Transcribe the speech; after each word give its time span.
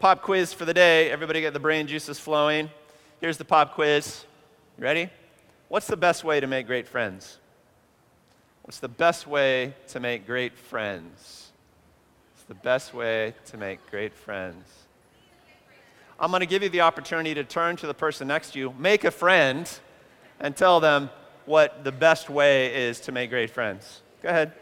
pop 0.00 0.22
quiz 0.22 0.52
for 0.52 0.64
the 0.64 0.74
day. 0.74 1.10
Everybody 1.10 1.40
get 1.40 1.52
the 1.52 1.60
brain 1.60 1.86
juices 1.86 2.18
flowing. 2.18 2.70
Here's 3.20 3.36
the 3.36 3.44
pop 3.44 3.74
quiz. 3.74 4.24
You 4.76 4.84
ready? 4.84 5.10
What's 5.68 5.86
the 5.86 5.96
best 5.96 6.24
way 6.24 6.40
to 6.40 6.46
make 6.46 6.66
great 6.66 6.86
friends? 6.86 7.38
What's 8.62 8.78
the 8.78 8.88
best 8.88 9.26
way 9.26 9.74
to 9.88 10.00
make 10.00 10.26
great 10.26 10.56
friends? 10.56 11.50
It's 12.34 12.44
the 12.44 12.54
best 12.54 12.94
way 12.94 13.34
to 13.46 13.56
make 13.56 13.78
great 13.90 14.14
friends. 14.14 14.66
I'm 16.20 16.30
going 16.30 16.40
to 16.40 16.46
give 16.46 16.62
you 16.62 16.68
the 16.68 16.82
opportunity 16.82 17.34
to 17.34 17.44
turn 17.44 17.76
to 17.76 17.86
the 17.86 17.94
person 17.94 18.28
next 18.28 18.52
to 18.52 18.58
you, 18.58 18.74
make 18.78 19.04
a 19.04 19.10
friend, 19.10 19.70
and 20.40 20.56
tell 20.56 20.80
them 20.80 21.10
what 21.44 21.84
the 21.84 21.92
best 21.92 22.28
way 22.28 22.74
is 22.74 23.00
to 23.00 23.12
make 23.12 23.30
great 23.30 23.50
friends. 23.50 24.02
Go 24.22 24.28
ahead. 24.28 24.52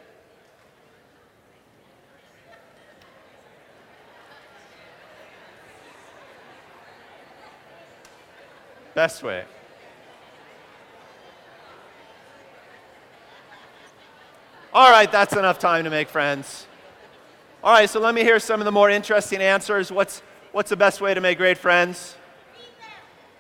Best 8.97 9.23
way. 9.23 9.45
All 14.73 14.91
right, 14.91 15.13
that's 15.13 15.35
enough 15.35 15.59
time 15.59 15.85
to 15.85 15.91
make 15.91 16.09
friends. 16.09 16.67
All 17.63 17.75
right, 17.75 17.91
so 17.91 18.01
let 18.01 18.15
me 18.15 18.23
hear 18.23 18.39
some 18.39 18.59
of 18.63 18.65
the 18.65 18.73
more 18.73 18.89
interesting 18.89 19.43
answers. 19.43 19.93
What's, 19.93 20.23
what's 20.53 20.71
the 20.71 20.79
best 20.79 21.03
way 21.03 21.13
to 21.13 21.21
make 21.21 21.37
great 21.37 21.59
friends? 21.59 22.17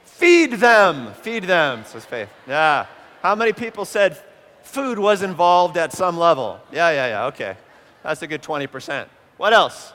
Feed 0.05 0.53
them. 0.53 1.15
Feed 1.23 1.45
them, 1.45 1.87
says 1.87 2.05
Faith. 2.05 2.29
Yeah. 2.47 2.85
How 3.23 3.35
many 3.35 3.55
people 3.55 3.87
said 3.87 4.23
food 4.63 4.99
was 4.99 5.23
involved 5.23 5.79
at 5.79 5.91
some 5.91 6.19
level? 6.19 6.61
Yeah, 6.71 6.91
yeah, 6.91 7.07
yeah, 7.07 7.27
okay. 7.29 7.57
That's 8.03 8.21
a 8.21 8.27
good 8.27 8.43
20%. 8.43 9.07
What 9.39 9.55
else? 9.55 9.95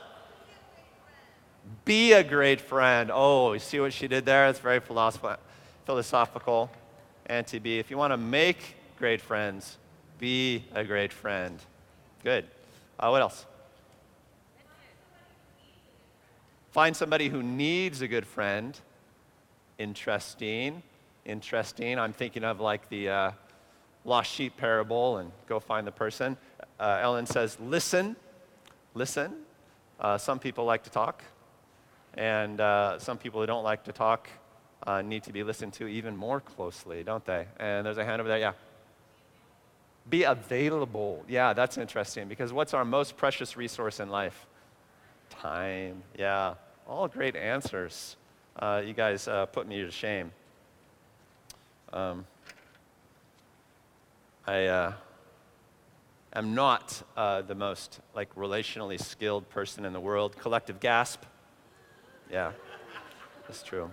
Be 1.84 2.14
a 2.14 2.24
great 2.24 2.60
friend. 2.60 3.12
Oh, 3.14 3.52
you 3.52 3.60
see 3.60 3.78
what 3.78 3.92
she 3.92 4.08
did 4.08 4.26
there? 4.26 4.48
It's 4.48 4.58
very 4.58 4.80
philosophical 4.80 5.38
philosophical 5.84 6.70
and 7.26 7.46
to 7.46 7.60
be. 7.60 7.78
If 7.78 7.90
you 7.90 7.96
want 7.96 8.12
to 8.12 8.16
make 8.16 8.76
great 8.98 9.20
friends, 9.20 9.78
be 10.18 10.64
a 10.74 10.84
great 10.84 11.12
friend. 11.12 11.58
Good. 12.22 12.46
Uh, 12.98 13.08
what 13.08 13.22
else? 13.22 13.46
Find 16.70 16.96
somebody 16.96 17.28
who 17.28 17.42
needs 17.42 18.00
a 18.00 18.08
good 18.08 18.26
friend. 18.26 18.78
Interesting. 19.78 20.82
Interesting. 21.24 21.98
I'm 21.98 22.12
thinking 22.12 22.44
of 22.44 22.60
like 22.60 22.88
the 22.88 23.08
uh, 23.08 23.30
lost 24.04 24.30
sheep 24.30 24.56
parable 24.56 25.18
and 25.18 25.30
go 25.46 25.60
find 25.60 25.86
the 25.86 25.92
person. 25.92 26.36
Uh, 26.80 27.00
Ellen 27.02 27.26
says, 27.26 27.58
listen. 27.60 28.16
Listen. 28.94 29.34
Uh, 30.00 30.18
some 30.18 30.38
people 30.38 30.64
like 30.64 30.82
to 30.82 30.90
talk, 30.90 31.22
and 32.14 32.60
uh, 32.60 32.98
some 32.98 33.16
people 33.16 33.40
who 33.40 33.46
don't 33.46 33.62
like 33.62 33.84
to 33.84 33.92
talk 33.92 34.28
uh, 34.86 35.02
need 35.02 35.22
to 35.24 35.32
be 35.32 35.42
listened 35.42 35.72
to 35.74 35.86
even 35.86 36.16
more 36.16 36.40
closely, 36.40 37.02
don't 37.02 37.24
they? 37.24 37.46
And 37.58 37.86
there's 37.86 37.98
a 37.98 38.04
hand 38.04 38.20
over 38.20 38.28
there, 38.28 38.38
yeah. 38.38 38.52
Be 40.10 40.24
available. 40.24 41.24
Yeah, 41.28 41.52
that's 41.52 41.78
interesting 41.78 42.28
because 42.28 42.52
what's 42.52 42.74
our 42.74 42.84
most 42.84 43.16
precious 43.16 43.56
resource 43.56 44.00
in 44.00 44.08
life? 44.08 44.46
Time. 45.30 46.02
Yeah, 46.18 46.54
all 46.88 47.06
great 47.06 47.36
answers. 47.36 48.16
Uh, 48.58 48.82
you 48.84 48.92
guys 48.92 49.28
uh, 49.28 49.46
put 49.46 49.68
me 49.68 49.82
to 49.82 49.90
shame. 49.90 50.32
Um, 51.92 52.26
I 54.46 54.66
uh, 54.66 54.92
am 56.34 56.54
not 56.54 57.00
uh, 57.16 57.42
the 57.42 57.54
most 57.54 58.00
like 58.14 58.34
relationally 58.34 59.00
skilled 59.00 59.48
person 59.50 59.84
in 59.84 59.92
the 59.92 60.00
world. 60.00 60.36
Collective 60.36 60.80
gasp. 60.80 61.22
Yeah, 62.30 62.52
that's 63.46 63.62
true. 63.62 63.90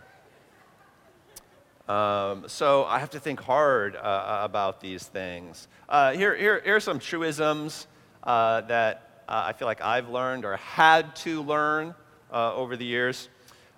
Um, 1.89 2.43
so 2.47 2.85
I 2.85 2.99
have 2.99 3.09
to 3.09 3.19
think 3.19 3.39
hard 3.39 3.95
uh, 3.95 3.99
uh, 3.99 4.41
about 4.43 4.79
these 4.79 5.07
things. 5.07 5.67
Uh, 5.89 6.11
here, 6.11 6.35
here, 6.35 6.61
here 6.63 6.75
are 6.75 6.79
some 6.79 6.99
truisms 6.99 7.87
uh, 8.23 8.61
that 8.61 9.23
uh, 9.27 9.45
I 9.47 9.53
feel 9.53 9.67
like 9.67 9.81
I've 9.81 10.07
learned 10.07 10.45
or 10.45 10.55
had 10.57 11.15
to 11.17 11.41
learn 11.41 11.95
uh, 12.31 12.53
over 12.53 12.77
the 12.77 12.85
years. 12.85 13.27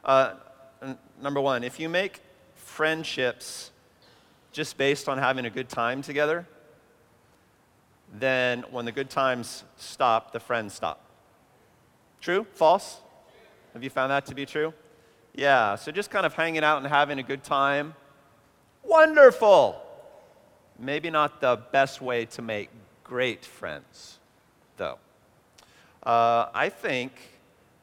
N- 0.06 0.98
number 1.22 1.40
one, 1.40 1.64
if 1.64 1.80
you 1.80 1.88
make 1.88 2.20
friendships 2.54 3.72
just 4.52 4.78
based 4.78 5.08
on 5.08 5.18
having 5.18 5.46
a 5.46 5.50
good 5.50 5.70
time 5.70 6.02
together, 6.02 6.46
then 8.14 8.66
when 8.72 8.84
the 8.84 8.92
good 8.92 9.10
times 9.10 9.64
stop, 9.78 10.34
the 10.34 10.40
friends 10.42 10.74
stop. 10.74 11.02
True? 12.20 12.46
False? 12.56 13.00
Have 13.72 13.86
you 13.86 13.90
found 13.90 14.12
that 14.12 14.26
to 14.26 14.36
be 14.36 14.46
true? 14.46 14.74
Yeah, 15.34 15.76
so 15.76 15.94
just 15.94 16.10
kind 16.12 16.26
of 16.26 16.34
hanging 16.34 16.62
out 16.62 16.80
and 16.80 16.88
having 16.88 17.18
a 17.18 17.24
good 17.24 17.42
time 17.42 17.94
Wonderful. 18.84 19.82
Maybe 20.80 21.10
not 21.10 21.42
the 21.42 21.60
best 21.72 22.02
way 22.02 22.26
to 22.26 22.42
make 22.42 22.70
great 23.04 23.46
friends, 23.46 24.20
though. 24.78 24.98
Uh, 26.04 26.48
I 26.54 26.70
think 26.70 27.12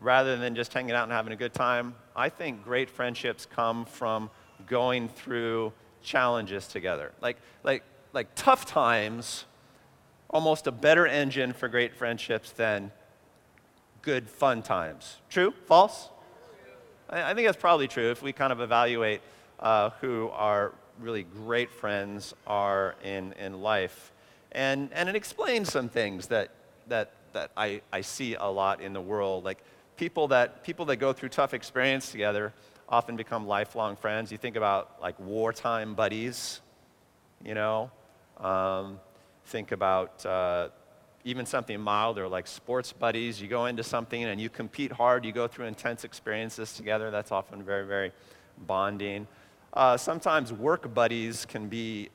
rather 0.00 0.36
than 0.36 0.54
just 0.54 0.72
hanging 0.72 0.92
out 0.92 1.04
and 1.04 1.12
having 1.12 1.32
a 1.32 1.36
good 1.36 1.54
time, 1.54 1.94
I 2.16 2.28
think 2.28 2.64
great 2.64 2.90
friendships 2.90 3.46
come 3.46 3.84
from 3.84 4.30
going 4.66 5.08
through 5.08 5.72
challenges 6.02 6.66
together. 6.66 7.12
Like, 7.20 7.36
like, 7.62 7.84
like 8.12 8.28
tough 8.34 8.66
times, 8.66 9.44
almost 10.30 10.66
a 10.66 10.72
better 10.72 11.06
engine 11.06 11.52
for 11.52 11.68
great 11.68 11.94
friendships 11.94 12.50
than 12.52 12.90
good 14.02 14.28
fun 14.28 14.62
times. 14.62 15.16
True? 15.28 15.52
False? 15.66 16.08
I, 17.08 17.30
I 17.30 17.34
think 17.34 17.46
that's 17.46 17.60
probably 17.60 17.88
true 17.88 18.10
if 18.10 18.22
we 18.22 18.32
kind 18.32 18.52
of 18.52 18.60
evaluate 18.60 19.20
uh, 19.60 19.90
who 20.00 20.30
are 20.32 20.72
really 21.00 21.22
great 21.22 21.70
friends 21.70 22.34
are 22.46 22.94
in, 23.04 23.32
in 23.32 23.60
life. 23.60 24.12
And, 24.52 24.90
and 24.92 25.08
it 25.08 25.16
explains 25.16 25.70
some 25.70 25.88
things 25.88 26.26
that, 26.28 26.50
that, 26.88 27.12
that 27.32 27.50
I, 27.56 27.82
I 27.92 28.00
see 28.00 28.34
a 28.34 28.46
lot 28.46 28.80
in 28.80 28.92
the 28.92 29.00
world. 29.00 29.44
Like 29.44 29.58
people 29.96 30.28
that, 30.28 30.64
people 30.64 30.86
that 30.86 30.96
go 30.96 31.12
through 31.12 31.28
tough 31.30 31.54
experience 31.54 32.10
together 32.10 32.52
often 32.88 33.16
become 33.16 33.46
lifelong 33.46 33.96
friends. 33.96 34.32
You 34.32 34.38
think 34.38 34.56
about 34.56 35.00
like 35.00 35.18
wartime 35.20 35.94
buddies, 35.94 36.60
you 37.44 37.54
know. 37.54 37.90
Um, 38.38 39.00
think 39.46 39.72
about 39.72 40.24
uh, 40.24 40.68
even 41.24 41.44
something 41.44 41.80
milder 41.80 42.28
like 42.28 42.46
sports 42.46 42.92
buddies. 42.92 43.40
You 43.40 43.48
go 43.48 43.66
into 43.66 43.82
something 43.82 44.24
and 44.24 44.40
you 44.40 44.48
compete 44.48 44.92
hard, 44.92 45.24
you 45.24 45.32
go 45.32 45.46
through 45.46 45.66
intense 45.66 46.04
experiences 46.04 46.72
together. 46.72 47.10
That's 47.10 47.32
often 47.32 47.62
very, 47.62 47.86
very 47.86 48.12
bonding. 48.66 49.26
Uh, 49.78 49.96
sometimes 49.96 50.52
work 50.52 50.92
buddies 50.92 51.46
can 51.46 51.68
be 51.68 52.08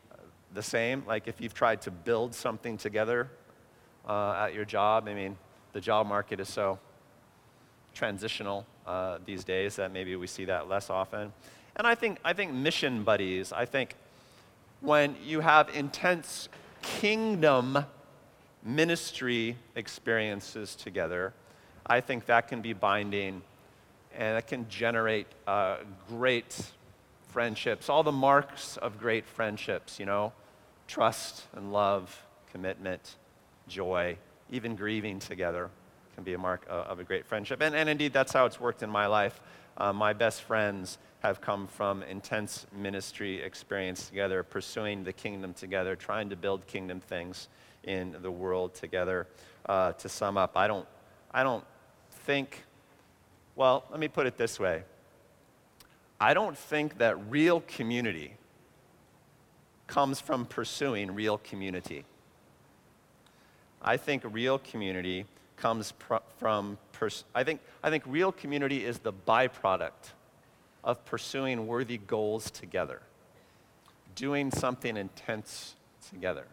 the 0.54 0.62
same. 0.62 1.02
Like 1.08 1.30
if 1.30 1.40
you've 1.40 1.54
tried 1.54 1.82
to 1.84 1.92
build 1.92 2.36
something 2.36 2.76
together 2.76 3.30
uh, 4.06 4.34
at 4.34 4.54
your 4.54 4.66
job, 4.66 5.08
I 5.08 5.14
mean, 5.14 5.38
the 5.72 5.80
job 5.80 6.06
market 6.06 6.42
is 6.42 6.50
so 6.50 6.78
transitional 7.94 8.66
uh, 8.86 9.20
these 9.26 9.46
days 9.46 9.78
that 9.78 9.94
maybe 9.94 10.18
we 10.18 10.28
see 10.28 10.44
that 10.44 10.68
less 10.68 10.90
often. 10.90 11.32
And 11.78 11.88
I 11.88 11.96
think, 11.96 12.20
I 12.26 12.34
think 12.34 12.52
mission 12.52 13.06
buddies, 13.06 13.54
I 13.54 13.64
think 13.64 13.96
when 14.82 15.16
you 15.24 15.40
have 15.40 15.70
intense 15.74 16.50
kingdom 16.82 17.86
ministry 18.62 19.56
experiences 19.78 20.76
together, 20.76 21.34
I 21.86 22.02
think 22.02 22.26
that 22.26 22.50
can 22.50 22.62
be 22.62 22.74
binding 22.74 23.42
and 24.14 24.38
it 24.38 24.48
can 24.48 24.68
generate 24.68 25.28
uh, 25.48 25.78
great 26.10 26.74
friendships, 27.34 27.90
all 27.90 28.04
the 28.04 28.12
marks 28.12 28.78
of 28.78 29.00
great 29.00 29.26
friendships, 29.26 30.00
you 30.00 30.06
know, 30.06 30.32
trust 30.88 31.46
and 31.54 31.74
love, 31.74 32.24
commitment, 32.52 33.16
joy, 33.68 34.16
even 34.52 34.76
grieving 34.76 35.18
together 35.18 35.72
can 36.14 36.24
be 36.24 36.34
a 36.34 36.38
mark 36.38 36.64
of 36.70 37.00
a 37.00 37.04
great 37.04 37.26
friendship. 37.26 37.60
And, 37.60 37.76
and 37.76 37.90
indeed, 37.90 38.14
that's 38.14 38.32
how 38.32 38.46
it's 38.46 38.60
worked 38.60 38.84
in 38.84 38.90
my 38.92 39.08
life. 39.08 39.42
Uh, 39.78 39.92
my 39.92 40.14
best 40.14 40.44
friends 40.44 41.00
have 41.24 41.42
come 41.42 41.66
from 41.66 42.04
intense 42.04 42.68
ministry 42.72 43.42
experience 43.42 44.08
together, 44.08 44.44
pursuing 44.44 45.04
the 45.04 45.14
kingdom 45.14 45.56
together, 45.56 45.96
trying 45.96 46.30
to 46.30 46.36
build 46.36 46.68
kingdom 46.68 47.00
things 47.00 47.48
in 47.84 48.16
the 48.22 48.30
world 48.30 48.76
together. 48.76 49.26
Uh, 49.66 49.94
to 49.94 50.08
sum 50.08 50.38
up, 50.38 50.56
I 50.56 50.68
don't, 50.68 50.86
I 51.32 51.42
don't 51.42 51.64
think, 52.12 52.64
well, 53.56 53.86
let 53.90 54.00
me 54.00 54.08
put 54.08 54.28
it 54.28 54.38
this 54.38 54.60
way 54.60 54.84
I 56.20 56.34
don't 56.34 56.58
think 56.58 56.98
that 57.00 57.18
real 57.30 57.62
community 57.62 58.36
comes 59.88 60.20
from 60.20 60.46
pursuing 60.46 61.14
real 61.14 61.38
community. 61.38 62.06
I 63.82 63.98
think 63.98 64.24
real 64.26 64.60
community 64.60 65.26
comes 65.58 65.92
pr- 65.94 66.16
from, 66.38 66.78
pers- 66.94 67.26
I, 67.36 67.44
think, 67.44 67.62
I 67.84 67.90
think 67.90 68.04
real 68.08 68.32
community 68.32 68.86
is 68.86 69.00
the 69.00 69.14
byproduct 69.14 70.14
of 70.84 71.04
pursuing 71.06 71.68
worthy 71.68 71.98
goals 71.98 72.50
together, 72.52 73.02
doing 74.16 74.52
something 74.52 74.98
intense 74.98 75.76
together. 76.10 76.46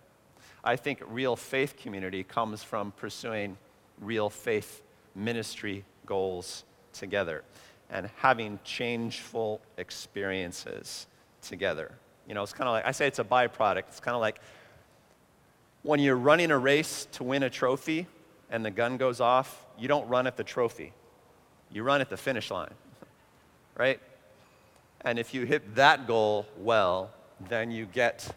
I 0.63 0.77
think 0.77 1.03
real 1.09 1.37
faith 1.37 1.77
community 1.77 2.23
comes 2.23 2.63
from 2.63 2.93
pursuing 2.93 3.57
real 4.01 4.29
faith 4.29 4.83
ministry 5.15 5.85
goals 6.07 6.65
together. 6.93 7.43
And 7.91 8.09
having 8.17 8.59
changeful 8.65 9.61
experiences 9.77 11.07
together. 11.43 11.93
You 12.29 12.35
know, 12.35 12.43
it's 12.43 12.53
kind 12.53 12.69
of 12.69 12.75
like, 12.75 12.87
I 12.87 12.93
say 12.93 13.07
it's 13.07 13.19
a 13.19 13.25
byproduct. 13.25 13.85
It's 13.89 14.01
kind 14.01 14.15
of 14.15 14.21
like 14.21 14.41
when 15.83 16.01
you're 16.01 16.17
running 16.17 16.51
a 16.51 16.59
race 16.59 17.07
to 17.13 17.25
win 17.25 17.43
a 17.43 17.51
trophy 17.51 18.07
and 18.51 18.65
the 18.65 18.71
gun 18.71 18.97
goes 18.97 19.21
off, 19.21 19.65
you 19.79 19.89
don't 19.89 20.07
run 20.09 20.27
at 20.27 20.37
the 20.37 20.45
trophy, 20.45 20.93
you 21.73 21.83
run 21.83 22.01
at 22.01 22.11
the 22.11 22.17
finish 22.17 22.51
line, 22.51 22.75
right? 23.77 24.01
And 25.03 25.19
if 25.19 25.33
you 25.33 25.45
hit 25.45 25.75
that 25.77 26.07
goal 26.07 26.47
well, 26.59 27.11
then 27.49 27.71
you 27.71 27.87
get 27.87 28.35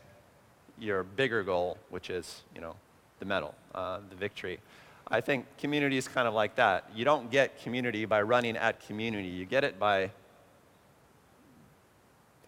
your 0.80 1.04
bigger 1.04 1.44
goal, 1.44 1.78
which 1.90 2.10
is, 2.10 2.42
you 2.56 2.62
know, 2.62 2.76
the 3.20 3.26
medal, 3.26 3.54
uh, 3.76 4.00
the 4.10 4.16
victory. 4.16 4.60
I 5.08 5.22
think 5.22 5.46
community 5.58 5.98
is 5.98 6.08
kind 6.08 6.28
of 6.28 6.34
like 6.34 6.56
that. 6.56 6.90
You 6.96 7.06
don't 7.06 7.30
get 7.30 7.62
community 7.62 8.06
by 8.06 8.22
running 8.22 8.58
at 8.58 8.86
community, 8.86 9.28
you 9.28 9.46
get 9.46 9.64
it 9.64 9.80
by 9.80 10.12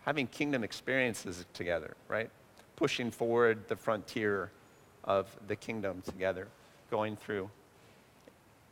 having 0.06 0.28
kingdom 0.28 0.64
experiences 0.64 1.46
together, 1.54 1.96
right? 2.08 2.30
Pushing 2.76 3.12
forward 3.12 3.68
the 3.68 3.76
frontier 3.76 4.52
of 5.04 5.28
the 5.48 5.56
kingdom 5.56 6.02
together, 6.02 6.48
going 6.92 7.16
through 7.16 7.50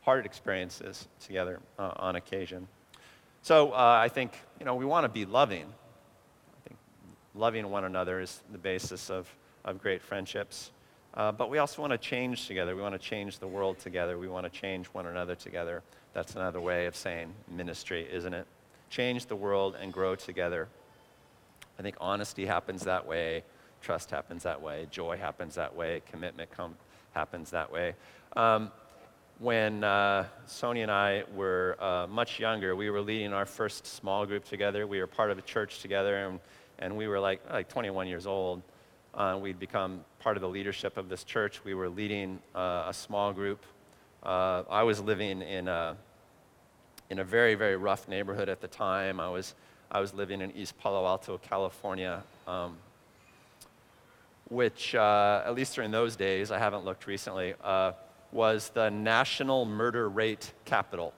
hard 0.02 0.26
experiences 0.26 1.08
together 1.18 1.60
uh, 1.78 1.92
on 1.96 2.16
occasion. 2.16 2.68
So 3.42 3.72
uh, 3.72 3.98
I 4.00 4.08
think, 4.08 4.38
you 4.58 4.66
know, 4.66 4.74
we 4.74 4.84
want 4.84 5.04
to 5.04 5.08
be 5.08 5.24
loving. 5.24 5.64
I 5.64 6.68
think 6.68 6.78
loving 7.34 7.70
one 7.70 7.84
another 7.84 8.20
is 8.20 8.42
the 8.52 8.58
basis 8.58 9.10
of, 9.10 9.28
of 9.64 9.80
great 9.80 10.02
friendships. 10.02 10.70
Uh, 11.16 11.30
but 11.30 11.48
we 11.48 11.58
also 11.58 11.80
want 11.80 11.92
to 11.92 11.98
change 11.98 12.46
together. 12.46 12.74
We 12.74 12.82
want 12.82 12.94
to 12.94 12.98
change 12.98 13.38
the 13.38 13.46
world 13.46 13.78
together. 13.78 14.18
We 14.18 14.28
want 14.28 14.44
to 14.44 14.50
change 14.50 14.86
one 14.86 15.06
another 15.06 15.36
together. 15.36 15.82
That's 16.12 16.34
another 16.34 16.60
way 16.60 16.86
of 16.86 16.96
saying 16.96 17.32
ministry, 17.48 18.08
isn't 18.10 18.34
it? 18.34 18.46
Change 18.90 19.26
the 19.26 19.36
world 19.36 19.76
and 19.80 19.92
grow 19.92 20.16
together. 20.16 20.68
I 21.78 21.82
think 21.82 21.96
honesty 22.00 22.46
happens 22.46 22.82
that 22.84 23.06
way, 23.06 23.42
trust 23.80 24.10
happens 24.10 24.42
that 24.44 24.60
way, 24.60 24.86
joy 24.90 25.16
happens 25.16 25.56
that 25.56 25.74
way, 25.74 26.02
commitment 26.10 26.50
com- 26.50 26.76
happens 27.12 27.50
that 27.50 27.70
way. 27.72 27.94
Um, 28.36 28.70
when 29.40 29.82
uh, 29.82 30.26
and 30.62 30.90
I 30.90 31.24
were 31.34 31.76
uh, 31.80 32.06
much 32.08 32.38
younger, 32.38 32.76
we 32.76 32.90
were 32.90 33.00
leading 33.00 33.32
our 33.32 33.46
first 33.46 33.86
small 33.86 34.26
group 34.26 34.44
together. 34.44 34.86
We 34.86 35.00
were 35.00 35.08
part 35.08 35.30
of 35.32 35.38
a 35.38 35.42
church 35.42 35.80
together, 35.80 36.16
and, 36.16 36.40
and 36.78 36.96
we 36.96 37.08
were 37.08 37.18
like, 37.18 37.40
like 37.50 37.68
21 37.68 38.06
years 38.06 38.26
old. 38.26 38.62
Uh, 39.16 39.38
we'd 39.40 39.60
become 39.60 40.04
part 40.18 40.36
of 40.36 40.40
the 40.40 40.48
leadership 40.48 40.96
of 40.96 41.08
this 41.08 41.22
church. 41.22 41.64
We 41.64 41.74
were 41.74 41.88
leading 41.88 42.40
uh, 42.52 42.86
a 42.88 42.92
small 42.92 43.32
group. 43.32 43.64
Uh, 44.24 44.64
I 44.68 44.82
was 44.82 45.00
living 45.00 45.40
in 45.40 45.68
a, 45.68 45.96
in 47.10 47.20
a 47.20 47.24
very, 47.24 47.54
very 47.54 47.76
rough 47.76 48.08
neighborhood 48.08 48.48
at 48.48 48.60
the 48.60 48.66
time. 48.66 49.20
I 49.20 49.28
was, 49.28 49.54
I 49.88 50.00
was 50.00 50.14
living 50.14 50.40
in 50.40 50.50
East 50.56 50.76
Palo 50.78 51.06
Alto, 51.06 51.38
California, 51.38 52.24
um, 52.48 52.76
which, 54.48 54.96
uh, 54.96 55.44
at 55.46 55.54
least 55.54 55.76
during 55.76 55.92
those 55.92 56.16
days, 56.16 56.50
I 56.50 56.58
haven't 56.58 56.84
looked 56.84 57.06
recently, 57.06 57.54
uh, 57.62 57.92
was 58.32 58.70
the 58.70 58.90
national 58.90 59.64
murder 59.64 60.08
rate 60.08 60.52
capital. 60.64 61.14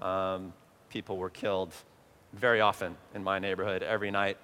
Um, 0.00 0.54
people 0.88 1.18
were 1.18 1.30
killed 1.30 1.74
very 2.32 2.62
often 2.62 2.96
in 3.14 3.22
my 3.22 3.38
neighborhood 3.38 3.82
every 3.82 4.10
night 4.10 4.38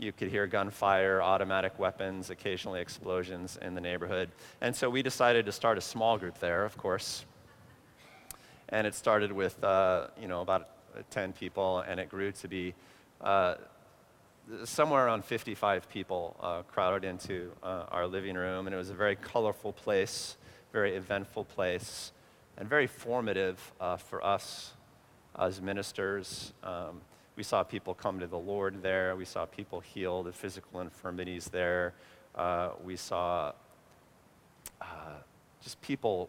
you 0.00 0.12
could 0.12 0.28
hear 0.28 0.46
gunfire, 0.46 1.20
automatic 1.20 1.78
weapons, 1.78 2.30
occasionally 2.30 2.80
explosions 2.80 3.58
in 3.60 3.74
the 3.74 3.80
neighborhood. 3.80 4.30
And 4.60 4.74
so 4.74 4.88
we 4.88 5.02
decided 5.02 5.44
to 5.46 5.52
start 5.52 5.76
a 5.76 5.80
small 5.80 6.16
group 6.16 6.38
there, 6.40 6.64
of 6.64 6.76
course. 6.76 7.26
And 8.70 8.86
it 8.86 8.94
started 8.94 9.30
with, 9.30 9.62
uh, 9.62 10.06
you 10.20 10.26
know, 10.26 10.40
about 10.40 10.68
10 11.10 11.32
people, 11.34 11.80
and 11.80 12.00
it 12.00 12.08
grew 12.08 12.32
to 12.32 12.48
be 12.48 12.74
uh, 13.20 13.56
somewhere 14.64 15.06
around 15.06 15.24
55 15.24 15.88
people 15.90 16.36
uh, 16.40 16.62
crowded 16.62 17.06
into 17.06 17.52
uh, 17.62 17.84
our 17.90 18.06
living 18.06 18.36
room. 18.36 18.66
And 18.66 18.74
it 18.74 18.78
was 18.78 18.90
a 18.90 18.94
very 18.94 19.16
colorful 19.16 19.72
place, 19.72 20.36
very 20.72 20.96
eventful 20.96 21.44
place, 21.44 22.12
and 22.56 22.68
very 22.68 22.86
formative 22.86 23.72
uh, 23.80 23.96
for 23.96 24.24
us 24.24 24.72
as 25.38 25.60
ministers. 25.60 26.52
Um, 26.62 27.02
we 27.36 27.42
saw 27.42 27.62
people 27.62 27.94
come 27.94 28.20
to 28.20 28.26
the 28.26 28.38
Lord 28.38 28.82
there. 28.82 29.16
We 29.16 29.24
saw 29.24 29.46
people 29.46 29.80
healed 29.80 30.26
of 30.26 30.34
physical 30.34 30.80
infirmities 30.80 31.48
there. 31.48 31.94
Uh, 32.34 32.70
we 32.84 32.96
saw 32.96 33.52
uh, 34.80 34.84
just 35.62 35.80
people 35.80 36.28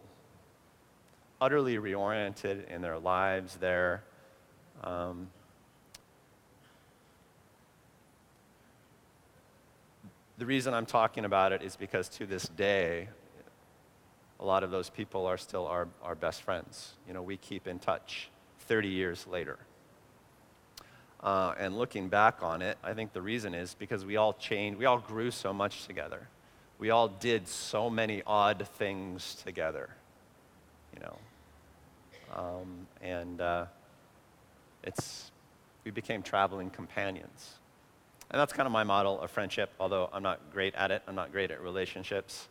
utterly 1.40 1.78
reoriented 1.78 2.68
in 2.70 2.82
their 2.82 3.00
lives 3.00 3.58
there. 3.58 4.04
Um, 4.84 5.28
the 10.38 10.46
reason 10.46 10.74
I'm 10.74 10.86
talking 10.86 11.26
about 11.26 11.52
it 11.52 11.62
is 11.62 11.76
because 11.76 12.10
to 12.10 12.26
this 12.26 12.44
day, 12.44 13.10
a 14.40 14.46
lot 14.46 14.64
of 14.64 14.72
those 14.72 14.90
people 14.90 15.26
are 15.26 15.38
still 15.38 15.68
our, 15.68 15.88
our 16.02 16.16
best 16.16 16.42
friends. 16.42 16.94
You 17.08 17.14
know, 17.14 17.22
we 17.22 17.38
keep 17.38 17.68
in 17.68 17.80
touch 17.80 18.30
30 18.62 18.88
years 18.88 19.28
later. 19.28 19.60
Uh, 21.24 21.54
and 21.60 21.78
looking 21.78 22.08
back 22.08 22.42
on 22.42 22.62
it, 22.62 22.78
I 22.84 22.94
think 22.94 23.14
the 23.14 23.22
reason 23.22 23.54
is 23.54 23.76
because 23.78 24.04
we 24.04 24.18
all 24.18 24.34
changed, 24.34 24.80
we 24.80 24.86
all 24.86 24.98
grew 24.98 25.30
so 25.30 25.54
much 25.54 25.86
together. 25.86 26.28
We 26.80 26.90
all 26.90 27.08
did 27.08 27.48
so 27.48 27.92
many 27.92 28.24
odd 28.26 28.68
things 28.78 29.36
together, 29.36 29.90
you 30.96 31.00
know. 31.02 31.18
Um, 32.36 32.88
and 33.02 33.40
uh, 33.40 33.66
it's, 34.84 35.32
we 35.84 35.92
became 35.92 36.24
traveling 36.24 36.72
companions. 36.72 37.52
And 38.32 38.40
that's 38.40 38.54
kind 38.54 38.66
of 38.66 38.72
my 38.72 38.84
model 38.84 39.20
of 39.22 39.30
friendship, 39.30 39.72
although 39.80 40.10
I'm 40.12 40.24
not 40.24 40.40
great 40.52 40.74
at 40.74 40.90
it. 40.90 41.04
I'm 41.08 41.16
not 41.16 41.32
great 41.32 41.52
at 41.52 41.62
relationships. 41.62 42.48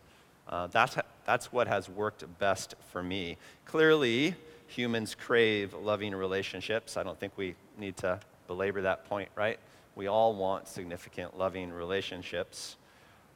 Uh, 0.48 0.68
that's, 0.68 0.96
that's 1.24 1.52
what 1.52 1.66
has 1.66 1.88
worked 1.88 2.24
best 2.38 2.74
for 2.92 3.02
me. 3.02 3.36
Clearly, 3.64 4.34
humans 4.66 5.16
crave 5.16 5.74
loving 5.74 6.14
relationships. 6.14 6.96
I 6.96 7.02
don't 7.02 7.18
think 7.18 7.32
we 7.36 7.56
need 7.78 7.96
to 7.98 8.20
belabor 8.50 8.82
that 8.82 9.08
point, 9.08 9.28
right? 9.36 9.60
We 9.94 10.08
all 10.08 10.34
want 10.34 10.66
significant, 10.66 11.38
loving 11.38 11.72
relationships. 11.72 12.76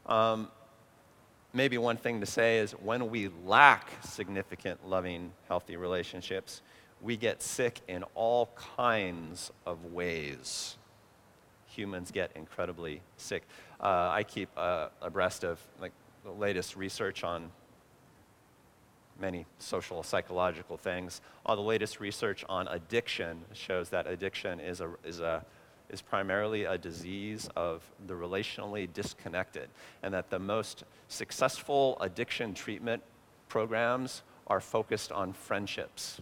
Um, 0.06 0.48
maybe 1.52 1.78
one 1.78 1.96
thing 1.96 2.18
to 2.18 2.26
say 2.26 2.58
is 2.58 2.72
when 2.72 3.10
we 3.10 3.30
lack 3.46 3.90
significant, 4.04 4.84
loving, 4.88 5.30
healthy 5.46 5.76
relationships, 5.76 6.62
we 7.00 7.16
get 7.16 7.42
sick 7.42 7.80
in 7.86 8.02
all 8.16 8.50
kinds 8.76 9.52
of 9.64 9.92
ways. 9.92 10.74
Humans 11.68 12.10
get 12.10 12.32
incredibly 12.34 13.00
sick. 13.16 13.44
Uh, 13.80 14.10
I 14.10 14.24
keep 14.24 14.48
uh, 14.56 14.88
abreast 15.00 15.44
of 15.44 15.60
like 15.80 15.92
the 16.24 16.32
latest 16.32 16.74
research 16.74 17.22
on 17.22 17.52
many 19.20 19.46
social 19.58 20.02
psychological 20.02 20.76
things. 20.76 21.20
All 21.46 21.56
the 21.56 21.62
latest 21.62 22.00
research 22.00 22.44
on 22.48 22.68
addiction 22.68 23.44
shows 23.52 23.88
that 23.90 24.06
addiction 24.06 24.60
is, 24.60 24.80
a, 24.80 24.90
is, 25.04 25.20
a, 25.20 25.44
is 25.90 26.02
primarily 26.02 26.64
a 26.64 26.78
disease 26.78 27.48
of 27.56 27.82
the 28.06 28.14
relationally 28.14 28.92
disconnected, 28.92 29.68
and 30.02 30.12
that 30.14 30.30
the 30.30 30.38
most 30.38 30.84
successful 31.08 31.96
addiction 32.00 32.54
treatment 32.54 33.02
programs 33.48 34.22
are 34.46 34.60
focused 34.60 35.12
on 35.12 35.32
friendships, 35.32 36.20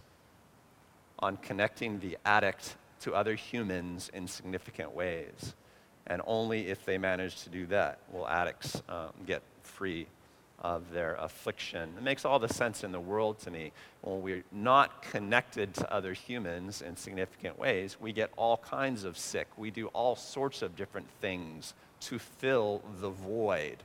on 1.19 1.37
connecting 1.37 1.99
the 1.99 2.17
addict 2.25 2.75
to 3.01 3.13
other 3.13 3.35
humans 3.35 4.09
in 4.13 4.27
significant 4.27 4.93
ways. 4.93 5.55
And 6.07 6.21
only 6.25 6.67
if 6.67 6.85
they 6.85 6.97
manage 6.97 7.43
to 7.43 7.49
do 7.49 7.65
that 7.67 7.99
will 8.11 8.27
addicts 8.27 8.81
um, 8.89 9.09
get 9.25 9.41
free 9.61 10.07
of 10.63 10.91
their 10.91 11.15
affliction. 11.15 11.93
It 11.97 12.03
makes 12.03 12.23
all 12.23 12.39
the 12.39 12.47
sense 12.47 12.83
in 12.83 12.93
the 12.93 12.99
world 12.99 13.39
to 13.39 13.51
me. 13.51 13.73
When 14.01 14.21
we're 14.21 14.45
not 14.51 15.01
connected 15.01 15.73
to 15.75 15.93
other 15.93 16.13
humans 16.13 16.81
in 16.81 16.95
significant 16.95 17.59
ways, 17.59 17.97
we 17.99 18.13
get 18.13 18.31
all 18.37 18.57
kinds 18.57 19.03
of 19.03 19.17
sick. 19.17 19.47
We 19.57 19.71
do 19.71 19.87
all 19.87 20.15
sorts 20.15 20.61
of 20.61 20.75
different 20.75 21.07
things 21.19 21.73
to 22.01 22.17
fill 22.17 22.81
the 23.01 23.09
void 23.09 23.77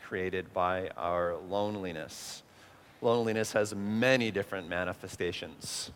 created 0.00 0.52
by 0.52 0.90
our 0.96 1.36
loneliness. 1.48 2.42
Loneliness 3.00 3.52
has 3.52 3.74
many 3.74 4.30
different 4.30 4.68
manifestations. 4.68 5.90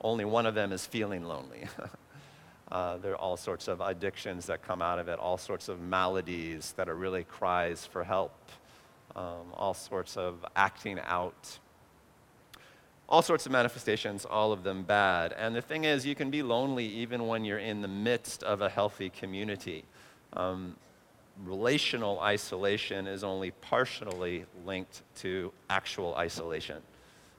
Only 0.00 0.24
one 0.24 0.46
of 0.46 0.54
them 0.54 0.72
is 0.72 0.86
feeling 0.86 1.24
lonely. 1.24 1.66
Uh, 2.72 2.96
there 2.98 3.10
are 3.10 3.16
all 3.16 3.36
sorts 3.36 3.66
of 3.66 3.80
addictions 3.80 4.46
that 4.46 4.62
come 4.62 4.80
out 4.80 5.00
of 5.00 5.08
it, 5.08 5.18
all 5.18 5.36
sorts 5.36 5.68
of 5.68 5.80
maladies 5.80 6.72
that 6.76 6.88
are 6.88 6.94
really 6.94 7.24
cries 7.24 7.84
for 7.84 8.04
help 8.04 8.32
um, 9.16 9.52
all 9.54 9.74
sorts 9.74 10.16
of 10.16 10.44
acting 10.56 10.98
out, 11.04 11.58
all 13.08 13.22
sorts 13.22 13.46
of 13.46 13.52
manifestations, 13.52 14.24
all 14.24 14.52
of 14.52 14.62
them 14.62 14.82
bad. 14.82 15.32
And 15.32 15.54
the 15.54 15.62
thing 15.62 15.84
is, 15.84 16.06
you 16.06 16.14
can 16.14 16.30
be 16.30 16.42
lonely 16.42 16.86
even 16.86 17.26
when 17.26 17.44
you're 17.44 17.58
in 17.58 17.82
the 17.82 17.88
midst 17.88 18.42
of 18.42 18.62
a 18.62 18.68
healthy 18.68 19.10
community. 19.10 19.84
Um, 20.34 20.76
relational 21.44 22.20
isolation 22.20 23.06
is 23.06 23.24
only 23.24 23.50
partially 23.50 24.44
linked 24.64 25.02
to 25.16 25.52
actual 25.68 26.14
isolation. 26.14 26.76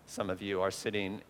Some 0.07 0.29
of 0.29 0.41
you 0.41 0.61
are 0.61 0.71
sitting 0.71 1.21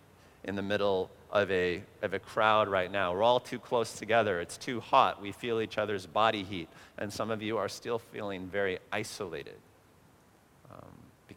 in 0.43 0.55
the 0.55 0.61
middle 0.61 1.11
of 1.29 1.51
a, 1.51 1.83
of 2.01 2.13
a 2.13 2.19
crowd 2.19 2.67
right 2.67 2.91
now. 2.91 3.13
We're 3.13 3.21
all 3.21 3.39
too 3.39 3.59
close 3.59 3.93
together. 3.93 4.41
It's 4.41 4.57
too 4.57 4.79
hot. 4.79 5.21
We 5.21 5.31
feel 5.31 5.61
each 5.61 5.77
other's 5.77 6.07
body 6.07 6.43
heat. 6.43 6.67
And 6.97 7.13
some 7.13 7.29
of 7.29 7.43
you 7.43 7.57
are 7.57 7.69
still 7.69 7.99
feeling 7.99 8.47
very 8.47 8.79
isolated 8.91 9.55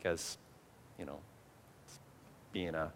because, 0.04 0.36
you 0.98 1.06
know, 1.06 1.18
being 2.52 2.74
a, 2.74 2.92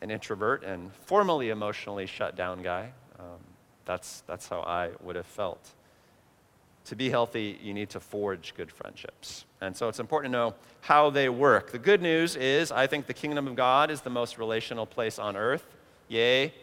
an 0.00 0.12
introvert 0.12 0.62
and 0.62 0.94
formally 0.94 1.50
emotionally 1.50 2.06
shut 2.06 2.36
down 2.36 2.62
guy, 2.62 2.92
um, 3.18 3.40
that's, 3.84 4.22
that's 4.28 4.48
how 4.48 4.60
I 4.60 4.90
would 5.02 5.16
have 5.16 5.26
felt 5.26 5.72
to 6.84 6.94
be 6.94 7.10
healthy, 7.10 7.58
you 7.60 7.74
need 7.74 7.90
to 7.90 7.98
forge 7.98 8.54
good 8.56 8.70
friendships. 8.70 9.44
And 9.60 9.76
so 9.76 9.88
it's 9.88 9.98
important 9.98 10.32
to 10.32 10.38
know 10.38 10.54
how 10.82 11.10
they 11.10 11.28
work. 11.28 11.72
The 11.72 11.80
good 11.80 12.00
news 12.00 12.36
is, 12.36 12.70
I 12.70 12.86
think 12.86 13.08
the 13.08 13.14
kingdom 13.14 13.48
of 13.48 13.56
God 13.56 13.90
is 13.90 14.02
the 14.02 14.10
most 14.10 14.38
relational 14.38 14.86
place 14.86 15.18
on 15.18 15.36
earth. 15.36 15.66
Yay. 16.06 16.54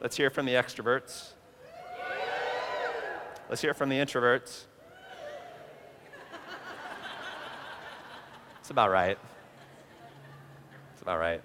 Let's 0.00 0.16
hear 0.16 0.30
from 0.30 0.46
the 0.46 0.54
extroverts. 0.54 1.28
Let's 3.48 3.62
hear 3.62 3.72
from 3.72 3.88
the 3.88 3.96
introverts. 3.96 4.64
About 8.72 8.90
right. 8.90 9.18
It's 10.92 11.02
about 11.02 11.20
right. 11.20 11.40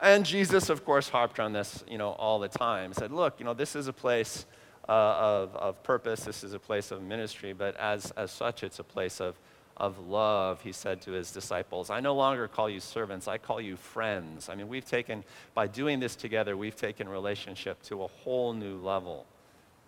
And 0.00 0.24
Jesus, 0.24 0.68
of 0.68 0.84
course, 0.84 1.08
harped 1.08 1.40
on 1.40 1.52
this, 1.52 1.82
you 1.88 1.96
know, 1.96 2.10
all 2.10 2.38
the 2.38 2.48
time. 2.48 2.90
He 2.90 2.94
said, 2.94 3.10
look, 3.10 3.36
you 3.38 3.44
know, 3.44 3.54
this 3.54 3.74
is 3.74 3.88
a 3.88 3.92
place 3.92 4.44
uh, 4.86 4.92
of, 4.92 5.56
of 5.56 5.82
purpose. 5.82 6.24
This 6.24 6.44
is 6.44 6.52
a 6.52 6.58
place 6.58 6.90
of 6.90 7.02
ministry, 7.02 7.54
but 7.54 7.74
as, 7.78 8.10
as 8.12 8.30
such, 8.30 8.62
it's 8.62 8.78
a 8.78 8.84
place 8.84 9.18
of, 9.18 9.34
of 9.78 9.98
love. 10.06 10.60
He 10.60 10.72
said 10.72 11.00
to 11.02 11.12
his 11.12 11.30
disciples, 11.30 11.88
I 11.88 12.00
no 12.00 12.14
longer 12.14 12.46
call 12.46 12.68
you 12.68 12.80
servants, 12.80 13.26
I 13.26 13.38
call 13.38 13.62
you 13.62 13.76
friends. 13.76 14.50
I 14.50 14.54
mean, 14.54 14.68
we've 14.68 14.84
taken, 14.84 15.24
by 15.54 15.66
doing 15.66 16.00
this 16.00 16.16
together, 16.16 16.54
we've 16.54 16.76
taken 16.76 17.08
relationship 17.08 17.82
to 17.84 18.02
a 18.02 18.08
whole 18.08 18.52
new 18.52 18.76
level. 18.76 19.24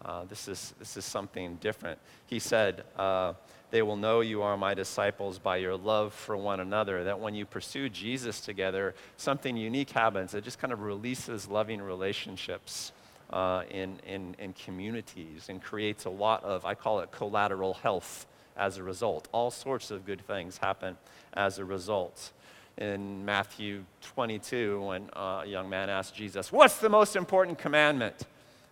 Uh, 0.04 0.24
this, 0.24 0.48
is, 0.48 0.74
this 0.78 0.96
is 0.96 1.04
something 1.04 1.56
different. 1.56 1.98
He 2.26 2.38
said, 2.38 2.84
uh, 2.96 3.32
They 3.70 3.82
will 3.82 3.96
know 3.96 4.20
you 4.20 4.42
are 4.42 4.56
my 4.56 4.74
disciples 4.74 5.38
by 5.38 5.56
your 5.56 5.76
love 5.76 6.12
for 6.12 6.36
one 6.36 6.60
another. 6.60 7.04
That 7.04 7.18
when 7.18 7.34
you 7.34 7.46
pursue 7.46 7.88
Jesus 7.88 8.40
together, 8.40 8.94
something 9.16 9.56
unique 9.56 9.90
happens. 9.90 10.34
It 10.34 10.44
just 10.44 10.58
kind 10.58 10.72
of 10.72 10.80
releases 10.82 11.48
loving 11.48 11.80
relationships 11.80 12.92
uh, 13.30 13.62
in, 13.70 13.98
in, 14.06 14.36
in 14.38 14.52
communities 14.52 15.48
and 15.48 15.62
creates 15.62 16.04
a 16.04 16.10
lot 16.10 16.44
of, 16.44 16.64
I 16.64 16.74
call 16.74 17.00
it 17.00 17.10
collateral 17.10 17.74
health 17.74 18.26
as 18.56 18.76
a 18.76 18.82
result. 18.82 19.28
All 19.32 19.50
sorts 19.50 19.90
of 19.90 20.06
good 20.06 20.20
things 20.26 20.58
happen 20.58 20.96
as 21.34 21.58
a 21.58 21.64
result. 21.64 22.32
In 22.78 23.24
Matthew 23.24 23.84
22, 24.02 24.82
when 24.82 25.10
uh, 25.16 25.42
a 25.44 25.46
young 25.46 25.68
man 25.68 25.88
asked 25.88 26.14
Jesus, 26.14 26.52
What's 26.52 26.76
the 26.78 26.88
most 26.88 27.16
important 27.16 27.58
commandment? 27.58 28.26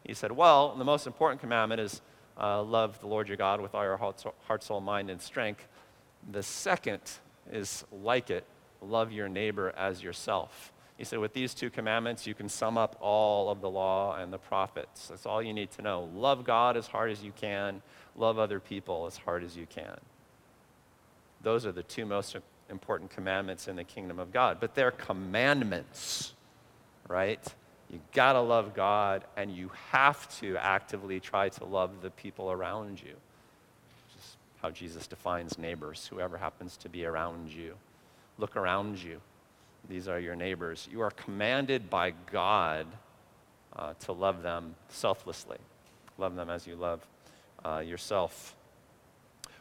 He 0.04 0.14
said, 0.14 0.32
Well, 0.32 0.74
the 0.76 0.84
most 0.84 1.06
important 1.06 1.40
commandment 1.40 1.80
is 1.80 2.00
uh, 2.40 2.62
love 2.62 3.00
the 3.00 3.06
Lord 3.06 3.28
your 3.28 3.36
God 3.36 3.60
with 3.60 3.74
all 3.74 3.84
your 3.84 3.96
heart, 3.96 4.24
heart, 4.46 4.62
soul, 4.62 4.80
mind, 4.80 5.10
and 5.10 5.20
strength. 5.20 5.66
The 6.30 6.42
second 6.42 7.00
is 7.50 7.84
like 7.90 8.30
it 8.30 8.44
love 8.80 9.12
your 9.12 9.28
neighbor 9.28 9.72
as 9.76 10.02
yourself. 10.02 10.72
He 10.96 11.04
said, 11.04 11.18
with 11.18 11.32
these 11.32 11.54
two 11.54 11.70
commandments, 11.70 12.26
you 12.26 12.34
can 12.34 12.48
sum 12.48 12.78
up 12.78 12.96
all 13.00 13.50
of 13.50 13.60
the 13.60 13.68
law 13.68 14.16
and 14.16 14.32
the 14.32 14.38
prophets. 14.38 15.08
That's 15.08 15.26
all 15.26 15.42
you 15.42 15.52
need 15.52 15.72
to 15.72 15.82
know. 15.82 16.08
Love 16.14 16.44
God 16.44 16.76
as 16.76 16.86
hard 16.86 17.10
as 17.10 17.22
you 17.22 17.32
can, 17.34 17.82
love 18.14 18.38
other 18.38 18.60
people 18.60 19.06
as 19.06 19.16
hard 19.16 19.42
as 19.42 19.56
you 19.56 19.66
can. 19.66 19.98
Those 21.42 21.66
are 21.66 21.72
the 21.72 21.82
two 21.82 22.06
most 22.06 22.36
important 22.70 23.10
commandments 23.10 23.66
in 23.66 23.76
the 23.76 23.84
kingdom 23.84 24.20
of 24.20 24.32
God. 24.32 24.58
But 24.60 24.74
they're 24.74 24.92
commandments, 24.92 26.32
right? 27.08 27.42
You 27.90 28.00
gotta 28.12 28.40
love 28.40 28.74
God, 28.74 29.24
and 29.36 29.50
you 29.50 29.70
have 29.90 30.28
to 30.40 30.56
actively 30.56 31.20
try 31.20 31.48
to 31.50 31.64
love 31.64 32.02
the 32.02 32.10
people 32.10 32.50
around 32.50 33.00
you. 33.00 33.14
Just 34.14 34.36
how 34.62 34.70
Jesus 34.70 35.06
defines 35.06 35.58
neighbors, 35.58 36.08
whoever 36.10 36.36
happens 36.36 36.76
to 36.78 36.88
be 36.88 37.04
around 37.04 37.50
you. 37.50 37.74
Look 38.38 38.56
around 38.56 39.02
you 39.02 39.20
these 39.88 40.08
are 40.08 40.18
your 40.18 40.34
neighbors. 40.34 40.88
You 40.90 41.02
are 41.02 41.10
commanded 41.10 41.90
by 41.90 42.12
God 42.32 42.86
uh, 43.76 43.94
to 44.00 44.12
love 44.12 44.42
them 44.42 44.74
selflessly. 44.88 45.58
Love 46.16 46.36
them 46.36 46.48
as 46.48 46.66
you 46.66 46.74
love 46.74 47.06
uh, 47.64 47.82
yourself. 47.84 48.54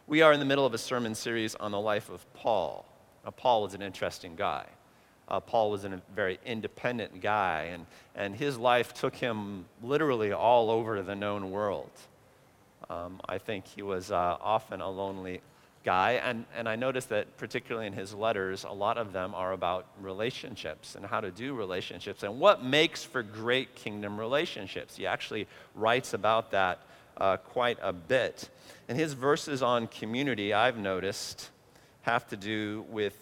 We 0.08 0.22
are 0.22 0.32
in 0.32 0.40
the 0.40 0.46
middle 0.46 0.66
of 0.66 0.74
a 0.74 0.78
sermon 0.78 1.16
series 1.16 1.56
on 1.56 1.72
the 1.72 1.80
life 1.80 2.10
of 2.10 2.32
Paul. 2.34 2.86
Now, 3.26 3.32
Paul 3.32 3.64
was 3.64 3.74
an 3.74 3.82
interesting 3.82 4.36
guy. 4.36 4.66
Uh, 5.28 5.40
Paul 5.40 5.72
was 5.72 5.86
a 5.86 6.02
very 6.16 6.40
independent 6.46 7.22
guy, 7.22 7.70
and, 7.72 7.86
and 8.16 8.36
his 8.36 8.58
life 8.58 8.94
took 8.94 9.16
him 9.16 9.66
literally 9.82 10.32
all 10.32 10.70
over 10.70 11.02
the 11.02 11.16
known 11.16 11.52
world. 11.52 11.92
Um, 12.90 13.22
I 13.28 13.38
think 13.38 13.66
he 13.66 13.82
was 13.82 14.12
uh, 14.12 14.38
often 14.42 14.82
a 14.82 14.90
lonely, 14.90 15.42
guy. 15.84 16.14
And, 16.14 16.46
and 16.56 16.68
I 16.68 16.76
noticed 16.76 17.10
that, 17.10 17.38
particularly 17.38 17.88
in 17.88 17.94
his 17.94 18.14
letters, 18.14 18.64
a 18.64 18.72
lot 18.72 18.98
of 18.98 19.14
them 19.14 19.36
are 19.36 19.54
about 19.54 19.86
relationships 20.02 20.96
and 20.96 21.06
how 21.06 21.20
to 21.20 21.32
do 21.32 21.54
relationships 21.54 22.24
and 22.24 22.40
what 22.40 22.64
makes 22.64 23.04
for 23.04 23.22
great 23.22 23.76
kingdom 23.76 24.20
relationships. 24.20 24.96
He 24.96 25.06
actually 25.06 25.48
writes 25.76 26.14
about 26.14 26.52
that 26.52 26.80
uh, 27.18 27.38
quite 27.38 27.78
a 27.82 27.94
bit. 27.94 28.50
And 28.88 28.98
his 28.98 29.14
verses 29.14 29.62
on 29.62 29.88
community, 29.88 30.54
I've 30.54 30.78
noticed, 30.78 31.50
have 32.02 32.28
to 32.30 32.38
do 32.38 32.86
with 32.90 33.18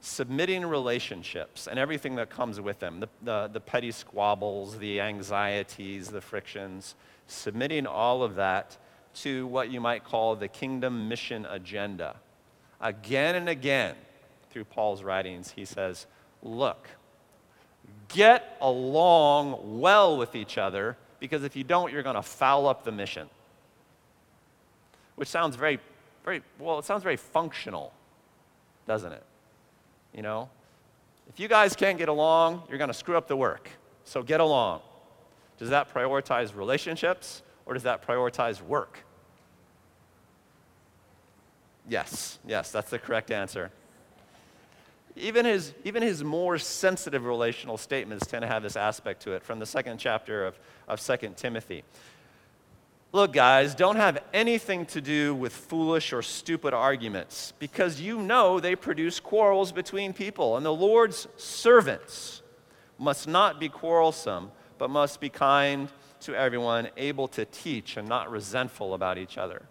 submitting 0.00 0.64
relationships 0.64 1.66
and 1.66 1.78
everything 1.78 2.16
that 2.16 2.30
comes 2.30 2.60
with 2.60 2.78
them 2.78 3.00
the, 3.00 3.08
the, 3.22 3.50
the 3.52 3.60
petty 3.60 3.90
squabbles, 3.90 4.78
the 4.78 5.00
anxieties, 5.00 6.08
the 6.08 6.20
frictions, 6.20 6.94
submitting 7.26 7.86
all 7.86 8.22
of 8.22 8.34
that 8.36 8.76
to 9.12 9.46
what 9.46 9.70
you 9.70 9.80
might 9.80 10.04
call 10.04 10.36
the 10.36 10.48
kingdom 10.48 11.08
mission 11.08 11.46
agenda. 11.46 12.16
Again 12.80 13.34
and 13.34 13.48
again, 13.48 13.94
through 14.50 14.64
Paul's 14.64 15.02
writings, 15.02 15.50
he 15.50 15.64
says, 15.64 16.06
Look, 16.42 16.88
get 18.08 18.56
along 18.60 19.80
well 19.80 20.16
with 20.16 20.34
each 20.34 20.56
other 20.56 20.96
because 21.18 21.44
if 21.44 21.54
you 21.54 21.64
don't, 21.64 21.92
you're 21.92 22.02
going 22.02 22.16
to 22.16 22.22
foul 22.22 22.66
up 22.66 22.84
the 22.84 22.92
mission. 22.92 23.28
Which 25.16 25.28
sounds 25.28 25.54
very, 25.56 25.78
very, 26.24 26.42
well, 26.58 26.78
it 26.78 26.86
sounds 26.86 27.02
very 27.02 27.18
functional, 27.18 27.92
doesn't 28.86 29.12
it? 29.12 29.22
You 30.14 30.22
know? 30.22 30.48
If 31.28 31.38
you 31.38 31.48
guys 31.48 31.76
can't 31.76 31.98
get 31.98 32.08
along, 32.08 32.64
you're 32.68 32.78
going 32.78 32.88
to 32.88 32.94
screw 32.94 33.16
up 33.16 33.28
the 33.28 33.36
work. 33.36 33.70
So 34.04 34.22
get 34.22 34.40
along. 34.40 34.80
Does 35.58 35.70
that 35.70 35.92
prioritize 35.92 36.56
relationships 36.56 37.42
or 37.66 37.74
does 37.74 37.84
that 37.84 38.04
prioritize 38.06 38.60
work? 38.62 39.04
Yes, 41.88 42.38
yes, 42.46 42.70
that's 42.72 42.90
the 42.90 42.98
correct 42.98 43.30
answer. 43.30 43.70
Even 45.16 45.44
his, 45.44 45.74
even 45.84 46.02
his 46.02 46.22
more 46.22 46.56
sensitive 46.56 47.24
relational 47.26 47.76
statements 47.76 48.26
tend 48.26 48.42
to 48.42 48.48
have 48.48 48.62
this 48.62 48.76
aspect 48.76 49.22
to 49.22 49.32
it 49.32 49.42
from 49.42 49.58
the 49.58 49.66
second 49.66 49.98
chapter 49.98 50.46
of, 50.46 50.58
of 50.88 51.00
2 51.00 51.34
Timothy. 51.36 51.84
Look, 53.12 53.32
guys, 53.32 53.74
don't 53.74 53.96
have 53.96 54.22
anything 54.32 54.86
to 54.86 55.00
do 55.00 55.34
with 55.34 55.52
foolish 55.52 56.12
or 56.12 56.22
stupid 56.22 56.72
arguments 56.72 57.52
because 57.58 58.00
you 58.00 58.18
know 58.20 58.60
they 58.60 58.76
produce 58.76 59.18
quarrels 59.18 59.72
between 59.72 60.12
people. 60.12 60.56
And 60.56 60.64
the 60.64 60.72
Lord's 60.72 61.26
servants 61.36 62.42
must 62.98 63.26
not 63.26 63.58
be 63.58 63.68
quarrelsome, 63.68 64.52
but 64.78 64.90
must 64.90 65.20
be 65.20 65.28
kind 65.28 65.88
to 66.20 66.36
everyone, 66.36 66.88
able 66.96 67.26
to 67.28 67.44
teach 67.46 67.96
and 67.96 68.08
not 68.08 68.30
resentful 68.30 68.94
about 68.94 69.18
each 69.18 69.38
other. 69.38 69.62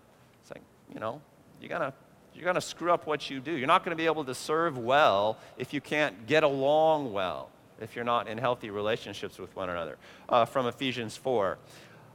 It's 0.41 0.51
like, 0.51 0.63
you 0.93 1.00
know, 1.00 1.22
you're 1.62 1.69
going 1.69 1.81
to 1.81 1.93
you're 2.34 2.43
going 2.46 2.55
to 2.55 2.62
screw 2.62 2.91
up 2.91 3.05
what 3.05 3.29
you 3.29 3.39
do. 3.39 3.51
You're 3.51 3.67
not 3.67 3.84
going 3.84 3.96
to 3.96 4.01
be 4.01 4.05
able 4.05 4.24
to 4.24 4.34
serve 4.34 4.77
well 4.77 5.38
if 5.58 5.74
you 5.74 5.81
can't 5.81 6.25
get 6.25 6.43
along 6.43 7.12
well, 7.12 7.50
if 7.81 7.96
you're 7.96 8.05
not 8.05 8.29
in 8.29 8.38
healthy 8.38 8.69
relationships 8.69 9.38
with 9.38 9.53
one 9.58 9.69
another. 9.69 9.98
Uh, 10.29 10.46
from 10.46 10.65
Ephesians 10.67 11.17
4. 11.17 11.58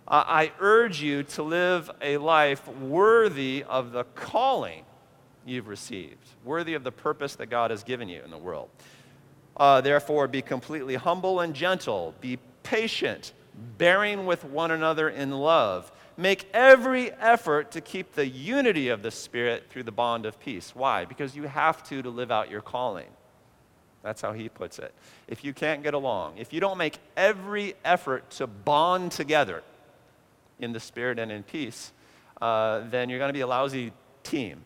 Uh, 0.07 0.23
I 0.27 0.53
urge 0.61 1.01
you 1.01 1.23
to 1.23 1.43
live 1.43 1.91
a 2.03 2.19
life 2.19 2.69
worthy 2.69 3.65
of 3.67 3.93
the 3.93 4.05
calling 4.05 4.85
you've 5.47 5.69
received, 5.69 6.29
worthy 6.45 6.75
of 6.75 6.85
the 6.85 6.93
purpose 6.93 7.37
that 7.37 7.47
God 7.47 7.71
has 7.71 7.83
given 7.83 8.09
you 8.09 8.23
in 8.23 8.31
the 8.31 8.39
world. 8.39 8.69
Uh, 9.57 9.81
therefore, 9.81 10.29
be 10.29 10.43
completely 10.43 10.97
humble 10.97 11.41
and 11.41 11.55
gentle, 11.55 12.15
be 12.21 12.39
patient 12.63 13.33
bearing 13.79 14.27
with 14.27 14.45
one 14.45 14.71
another 14.71 15.09
in 15.09 15.31
love. 15.31 15.91
Make 16.17 16.49
every 16.53 17.13
effort 17.13 17.71
to 17.73 17.81
keep 17.81 18.13
the 18.13 18.27
unity 18.27 18.89
of 18.89 19.03
the 19.03 19.11
Spirit 19.11 19.65
through 19.71 19.85
the 19.85 19.93
bond 19.93 20.27
of 20.27 20.39
peace. 20.39 20.75
Why? 20.75 21.05
Because 21.05 21.35
you 21.35 21.45
have 21.45 21.83
to 21.85 22.03
to 22.03 22.11
live 22.11 22.31
out 22.31 22.51
your 22.51 22.61
calling. 22.61 23.09
That's 24.03 24.21
how 24.21 24.33
he 24.33 24.49
puts 24.49 24.79
it. 24.79 24.93
If 25.29 25.45
you 25.45 25.55
can't 25.55 25.83
get 25.83 25.95
along, 25.95 26.37
if 26.37 26.53
you 26.53 26.61
don't 26.61 26.79
make 26.79 26.99
every 27.17 27.75
effort 27.85 28.29
to 28.33 28.47
bond 28.47 29.13
together 29.13 29.63
in 30.65 30.73
the 30.73 30.81
Spirit 30.81 31.19
and 31.19 31.31
in 31.31 31.43
peace, 31.45 31.93
uh, 32.43 32.81
then 32.91 33.09
you're 33.09 33.21
going 33.21 33.29
to 33.29 33.35
be 33.35 33.43
a 33.43 33.47
lousy 33.47 33.93
team. 34.23 34.65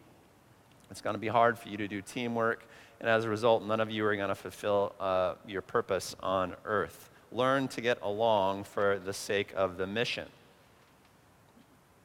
It's 0.90 1.02
going 1.02 1.14
to 1.14 1.20
be 1.20 1.28
hard 1.28 1.58
for 1.58 1.68
you 1.68 1.76
to 1.76 1.86
do 1.86 2.00
teamwork 2.00 2.64
and 3.00 3.08
as 3.08 3.24
a 3.24 3.28
result, 3.28 3.64
none 3.64 3.80
of 3.80 3.90
you 3.90 4.04
are 4.06 4.16
going 4.16 4.28
to 4.28 4.34
fulfill 4.34 4.92
uh, 4.98 5.34
your 5.46 5.62
purpose 5.62 6.16
on 6.20 6.54
earth. 6.64 7.10
Learn 7.30 7.68
to 7.68 7.80
get 7.80 7.98
along 8.02 8.64
for 8.64 8.98
the 8.98 9.12
sake 9.12 9.52
of 9.54 9.76
the 9.76 9.86
mission. 9.86 10.26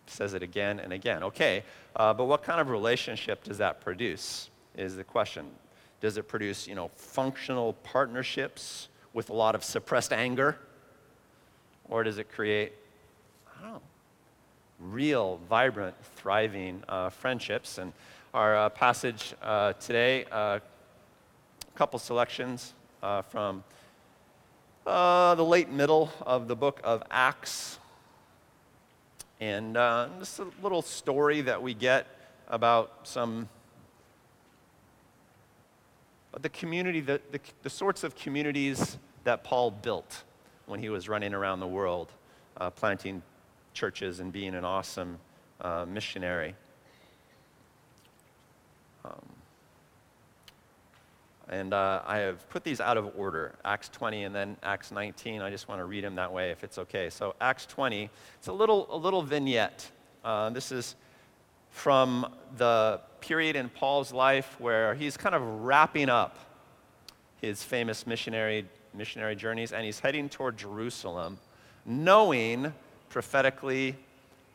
Says 0.05 0.33
it 0.33 0.43
again 0.43 0.79
and 0.79 0.93
again. 0.93 1.23
Okay, 1.23 1.63
uh, 1.95 2.13
but 2.13 2.25
what 2.25 2.43
kind 2.43 2.59
of 2.59 2.69
relationship 2.69 3.43
does 3.43 3.57
that 3.57 3.81
produce? 3.81 4.49
Is 4.75 4.95
the 4.95 5.03
question. 5.03 5.45
Does 6.01 6.17
it 6.17 6.27
produce, 6.27 6.67
you 6.67 6.75
know, 6.75 6.91
functional 6.95 7.73
partnerships 7.83 8.89
with 9.13 9.29
a 9.29 9.33
lot 9.33 9.55
of 9.55 9.63
suppressed 9.63 10.11
anger? 10.11 10.57
Or 11.89 12.03
does 12.03 12.17
it 12.17 12.31
create, 12.31 12.73
I 13.63 13.77
real, 14.77 15.39
vibrant, 15.49 15.95
thriving 16.17 16.83
uh, 16.89 17.09
friendships? 17.09 17.77
And 17.77 17.93
our 18.33 18.57
uh, 18.57 18.69
passage 18.69 19.33
uh, 19.41 19.71
today, 19.73 20.25
a 20.25 20.35
uh, 20.35 20.59
couple 21.73 21.97
selections 21.97 22.73
uh, 23.01 23.21
from 23.21 23.63
uh, 24.85 25.35
the 25.35 25.45
late 25.45 25.69
middle 25.69 26.11
of 26.23 26.49
the 26.49 26.57
book 26.57 26.81
of 26.83 27.03
Acts. 27.09 27.79
And 29.39 29.75
just 30.19 30.39
a 30.39 30.47
little 30.61 30.81
story 30.81 31.39
that 31.41 31.61
we 31.61 31.73
get 31.73 32.07
about 32.49 32.91
some 33.03 33.47
the 36.41 36.49
community, 36.49 36.99
the, 36.99 37.21
the, 37.31 37.39
the, 37.61 37.69
sorts 37.69 38.03
of 38.03 38.15
communities 38.15 38.97
that 39.23 39.43
Paul 39.43 39.71
built 39.71 40.23
when 40.65 40.79
he 40.79 40.89
was 40.89 41.07
running 41.07 41.33
around 41.33 41.59
the 41.59 41.67
world, 41.67 42.11
uh, 42.57 42.71
planting 42.71 43.21
churches 43.73 44.19
and 44.19 44.31
being 44.31 44.55
an 44.55 44.65
awesome 44.65 45.19
uh, 45.61 45.85
missionary. 45.87 46.55
Um, 49.05 49.21
and 51.49 51.73
uh, 51.73 52.01
I 52.05 52.17
have 52.19 52.49
put 52.49 52.63
these 52.63 52.79
out 52.79 52.97
of 52.97 53.11
order 53.17 53.53
Acts 53.65 53.89
20 53.89 54.23
and 54.23 54.33
then 54.33 54.57
Acts 54.63 54.91
19. 54.91 55.41
I 55.41 55.49
just 55.49 55.67
want 55.67 55.79
to 55.79 55.85
read 55.85 56.03
them 56.03 56.15
that 56.15 56.31
way 56.31 56.51
if 56.51 56.63
it's 56.63 56.77
okay. 56.77 57.09
So, 57.09 57.35
Acts 57.41 57.65
20, 57.65 58.09
it's 58.37 58.47
a 58.47 58.53
little, 58.53 58.87
a 58.89 58.97
little 58.97 59.21
vignette. 59.21 59.89
Uh, 60.23 60.49
this 60.51 60.71
is 60.71 60.95
from 61.69 62.33
the 62.57 63.01
period 63.19 63.55
in 63.55 63.67
Paul's 63.67 64.13
life 64.13 64.55
where 64.59 64.95
he's 64.95 65.17
kind 65.17 65.35
of 65.35 65.41
wrapping 65.63 66.09
up 66.09 66.37
his 67.41 67.61
famous 67.61 68.07
missionary, 68.07 68.65
missionary 68.93 69.35
journeys 69.35 69.73
and 69.73 69.83
he's 69.83 69.99
heading 69.99 70.29
toward 70.29 70.55
Jerusalem, 70.55 71.39
knowing 71.85 72.73
prophetically 73.13 73.95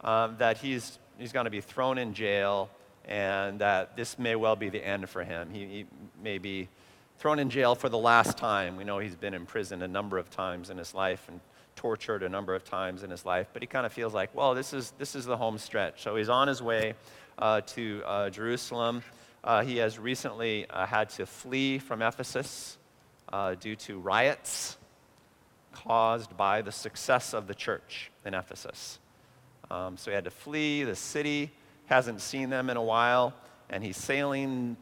um, 0.00 0.34
that 0.38 0.58
he's, 0.58 0.98
he's 1.16 1.32
going 1.32 1.44
to 1.44 1.50
be 1.50 1.60
thrown 1.60 1.96
in 1.96 2.12
jail 2.12 2.68
and 3.04 3.60
that 3.60 3.96
this 3.96 4.18
may 4.18 4.34
well 4.34 4.56
be 4.56 4.68
the 4.68 4.84
end 4.84 5.08
for 5.08 5.22
him. 5.22 5.48
He, 5.50 5.60
he 5.60 5.86
may 6.22 6.38
be 6.38 6.68
thrown 7.18 7.38
in 7.38 7.50
jail 7.50 7.76
for 7.76 7.88
the 7.88 7.96
last 7.96 8.36
time. 8.36 8.76
We 8.76 8.84
know 8.84 8.98
he's 8.98 9.14
been 9.14 9.32
in 9.32 9.46
prison 9.46 9.80
a 9.82 9.88
number 9.88 10.18
of 10.18 10.28
times 10.28 10.70
in 10.70 10.76
his 10.76 10.92
life 10.92 11.24
and 11.28 11.40
tortured 11.76 12.24
a 12.24 12.28
number 12.28 12.54
of 12.54 12.64
times 12.64 13.04
in 13.04 13.10
his 13.10 13.24
life, 13.24 13.46
but 13.52 13.62
he 13.62 13.66
kind 13.66 13.86
of 13.86 13.92
feels 13.92 14.12
like, 14.12 14.34
well, 14.34 14.54
this 14.54 14.72
is, 14.72 14.92
this 14.98 15.14
is 15.14 15.24
the 15.24 15.36
home 15.36 15.56
stretch. 15.56 16.02
So 16.02 16.16
he's 16.16 16.28
on 16.28 16.48
his 16.48 16.60
way 16.60 16.94
uh, 17.38 17.60
to 17.60 18.02
uh, 18.04 18.30
Jerusalem. 18.30 19.02
Uh, 19.44 19.62
he 19.62 19.76
has 19.76 20.00
recently 20.00 20.66
uh, 20.68 20.84
had 20.84 21.10
to 21.10 21.26
flee 21.26 21.78
from 21.78 22.02
Ephesus 22.02 22.76
uh, 23.32 23.54
due 23.54 23.76
to 23.76 24.00
riots 24.00 24.76
caused 25.72 26.36
by 26.36 26.62
the 26.62 26.72
success 26.72 27.32
of 27.32 27.46
the 27.46 27.54
church 27.54 28.10
in 28.28 28.34
Ephesus. 28.34 29.00
Um, 29.70 29.96
so 29.96 30.10
he 30.10 30.14
had 30.14 30.24
to 30.24 30.30
flee 30.30 30.84
the 30.84 30.94
city, 30.94 31.50
hasn't 31.86 32.20
seen 32.20 32.50
them 32.50 32.70
in 32.70 32.76
a 32.76 32.82
while, 32.82 33.34
and 33.68 33.82
he's 33.82 33.96
sailing 33.96 34.76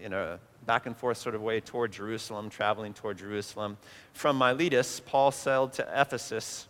in 0.00 0.12
a 0.12 0.38
back 0.64 0.86
and 0.86 0.96
forth 0.96 1.18
sort 1.18 1.34
of 1.34 1.42
way 1.42 1.60
toward 1.60 1.92
Jerusalem, 1.92 2.48
traveling 2.48 2.94
toward 2.94 3.18
Jerusalem. 3.18 3.76
From 4.14 4.38
Miletus, 4.38 5.00
Paul 5.00 5.30
sailed 5.30 5.74
to 5.74 5.86
Ephesus, 5.94 6.68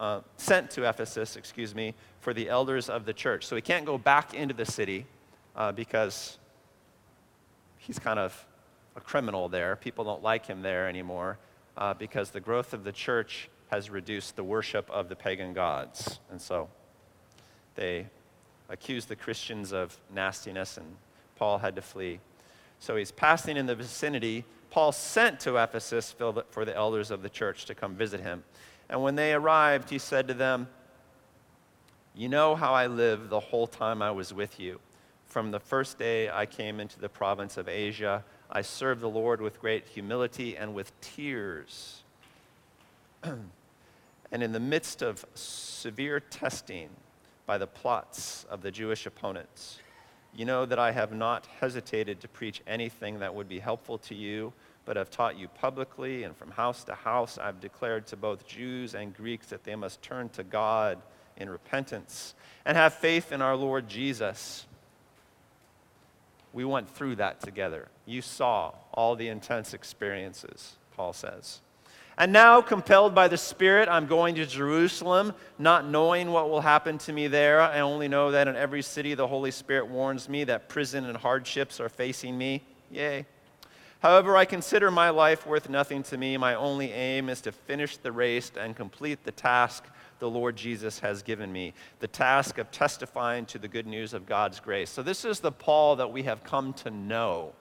uh, 0.00 0.20
sent 0.38 0.70
to 0.70 0.88
Ephesus, 0.88 1.36
excuse 1.36 1.74
me, 1.74 1.94
for 2.20 2.32
the 2.32 2.48
elders 2.48 2.88
of 2.88 3.04
the 3.04 3.12
church. 3.12 3.44
So 3.44 3.54
he 3.56 3.62
can't 3.62 3.84
go 3.84 3.98
back 3.98 4.32
into 4.32 4.54
the 4.54 4.64
city 4.64 5.04
uh, 5.54 5.72
because 5.72 6.38
he's 7.76 7.98
kind 7.98 8.18
of 8.18 8.46
a 8.96 9.00
criminal 9.00 9.48
there. 9.48 9.76
People 9.76 10.04
don't 10.04 10.22
like 10.22 10.46
him 10.46 10.62
there 10.62 10.88
anymore 10.88 11.38
uh, 11.76 11.92
because 11.92 12.30
the 12.30 12.40
growth 12.40 12.72
of 12.72 12.84
the 12.84 12.92
church 12.92 13.50
has 13.70 13.90
reduced 13.90 14.36
the 14.36 14.44
worship 14.44 14.88
of 14.90 15.08
the 15.08 15.16
pagan 15.16 15.52
gods. 15.52 16.20
And 16.30 16.40
so 16.40 16.68
they 17.74 18.06
accused 18.68 19.08
the 19.08 19.16
Christians 19.16 19.72
of 19.72 19.96
nastiness, 20.14 20.76
and 20.76 20.96
Paul 21.36 21.58
had 21.58 21.76
to 21.76 21.82
flee. 21.82 22.20
So 22.78 22.96
he's 22.96 23.10
passing 23.10 23.56
in 23.56 23.66
the 23.66 23.74
vicinity. 23.74 24.44
Paul 24.70 24.92
sent 24.92 25.40
to 25.40 25.56
Ephesus 25.56 26.12
for 26.12 26.64
the 26.64 26.76
elders 26.76 27.10
of 27.10 27.22
the 27.22 27.28
church 27.28 27.64
to 27.66 27.74
come 27.74 27.94
visit 27.94 28.20
him. 28.20 28.44
And 28.88 29.02
when 29.02 29.16
they 29.16 29.32
arrived, 29.32 29.90
he 29.90 29.98
said 29.98 30.28
to 30.28 30.34
them, 30.34 30.68
You 32.14 32.28
know 32.28 32.54
how 32.54 32.72
I 32.74 32.86
lived 32.86 33.30
the 33.30 33.40
whole 33.40 33.66
time 33.66 34.02
I 34.02 34.10
was 34.10 34.32
with 34.32 34.60
you. 34.60 34.80
From 35.26 35.50
the 35.50 35.60
first 35.60 35.98
day 35.98 36.30
I 36.30 36.46
came 36.46 36.78
into 36.78 37.00
the 37.00 37.08
province 37.08 37.56
of 37.56 37.68
Asia, 37.68 38.24
I 38.50 38.62
served 38.62 39.00
the 39.00 39.08
Lord 39.08 39.40
with 39.40 39.60
great 39.60 39.86
humility 39.88 40.56
and 40.56 40.74
with 40.74 40.98
tears. 41.00 42.02
and 44.36 44.42
in 44.42 44.52
the 44.52 44.60
midst 44.60 45.00
of 45.00 45.24
severe 45.32 46.20
testing 46.20 46.90
by 47.46 47.56
the 47.56 47.66
plots 47.66 48.44
of 48.50 48.60
the 48.60 48.70
Jewish 48.70 49.06
opponents, 49.06 49.78
you 50.34 50.44
know 50.44 50.66
that 50.66 50.78
I 50.78 50.92
have 50.92 51.10
not 51.10 51.46
hesitated 51.58 52.20
to 52.20 52.28
preach 52.28 52.60
anything 52.66 53.20
that 53.20 53.34
would 53.34 53.48
be 53.48 53.60
helpful 53.60 53.96
to 53.96 54.14
you, 54.14 54.52
but 54.84 54.98
have 54.98 55.08
taught 55.08 55.38
you 55.38 55.48
publicly, 55.48 56.24
and 56.24 56.36
from 56.36 56.50
house 56.50 56.84
to 56.84 56.94
house 56.94 57.38
I've 57.38 57.62
declared 57.62 58.06
to 58.08 58.16
both 58.18 58.46
Jews 58.46 58.94
and 58.94 59.16
Greeks 59.16 59.46
that 59.46 59.64
they 59.64 59.74
must 59.74 60.02
turn 60.02 60.28
to 60.28 60.44
God 60.44 60.98
in 61.38 61.48
repentance 61.48 62.34
and 62.66 62.76
have 62.76 62.92
faith 62.92 63.32
in 63.32 63.40
our 63.40 63.56
Lord 63.56 63.88
Jesus. 63.88 64.66
We 66.52 66.66
went 66.66 66.90
through 66.90 67.16
that 67.16 67.40
together. 67.40 67.88
You 68.04 68.20
saw 68.20 68.74
all 68.92 69.16
the 69.16 69.28
intense 69.28 69.72
experiences, 69.72 70.74
Paul 70.94 71.14
says. 71.14 71.62
And 72.18 72.32
now, 72.32 72.62
compelled 72.62 73.14
by 73.14 73.28
the 73.28 73.36
Spirit, 73.36 73.90
I'm 73.90 74.06
going 74.06 74.36
to 74.36 74.46
Jerusalem, 74.46 75.34
not 75.58 75.86
knowing 75.86 76.32
what 76.32 76.48
will 76.48 76.62
happen 76.62 76.96
to 76.98 77.12
me 77.12 77.26
there. 77.26 77.60
I 77.60 77.80
only 77.80 78.08
know 78.08 78.30
that 78.30 78.48
in 78.48 78.56
every 78.56 78.80
city 78.80 79.12
the 79.12 79.26
Holy 79.26 79.50
Spirit 79.50 79.88
warns 79.88 80.26
me 80.26 80.44
that 80.44 80.70
prison 80.70 81.04
and 81.04 81.16
hardships 81.16 81.78
are 81.78 81.90
facing 81.90 82.38
me. 82.38 82.62
Yay. 82.90 83.26
However, 84.00 84.34
I 84.34 84.46
consider 84.46 84.90
my 84.90 85.10
life 85.10 85.46
worth 85.46 85.68
nothing 85.68 86.02
to 86.04 86.16
me. 86.16 86.38
My 86.38 86.54
only 86.54 86.90
aim 86.92 87.28
is 87.28 87.42
to 87.42 87.52
finish 87.52 87.98
the 87.98 88.12
race 88.12 88.50
and 88.58 88.74
complete 88.74 89.24
the 89.24 89.32
task 89.32 89.84
the 90.18 90.30
Lord 90.30 90.56
Jesus 90.56 90.98
has 91.00 91.22
given 91.22 91.52
me 91.52 91.74
the 92.00 92.08
task 92.08 92.56
of 92.56 92.70
testifying 92.70 93.44
to 93.46 93.58
the 93.58 93.68
good 93.68 93.86
news 93.86 94.14
of 94.14 94.24
God's 94.24 94.60
grace. 94.60 94.88
So, 94.88 95.02
this 95.02 95.26
is 95.26 95.40
the 95.40 95.52
Paul 95.52 95.96
that 95.96 96.10
we 96.10 96.22
have 96.22 96.42
come 96.44 96.72
to 96.74 96.90
know 96.90 97.52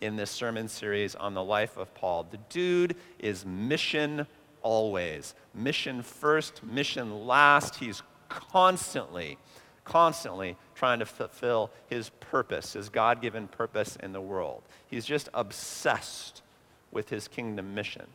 in 0.00 0.16
this 0.16 0.30
sermon 0.30 0.68
series 0.68 1.14
on 1.14 1.34
the 1.34 1.44
life 1.44 1.76
of 1.76 1.94
Paul. 1.94 2.26
The 2.30 2.38
dude 2.48 2.96
is 3.18 3.44
mission 3.46 4.26
always. 4.62 5.34
Mission 5.54 6.02
first, 6.02 6.62
mission 6.62 7.26
last. 7.26 7.76
He's 7.76 8.02
constantly, 8.28 9.38
constantly 9.84 10.56
trying 10.74 10.98
to 11.00 11.06
fulfill 11.06 11.70
his 11.88 12.08
purpose, 12.08 12.72
his 12.72 12.88
God 12.88 13.20
given 13.20 13.48
purpose 13.48 13.96
in 14.02 14.12
the 14.12 14.20
world. 14.20 14.62
He's 14.86 15.04
just 15.04 15.28
obsessed 15.34 16.42
with 16.90 17.08
his 17.08 17.28
kingdom 17.28 17.74
mission. 17.74 18.06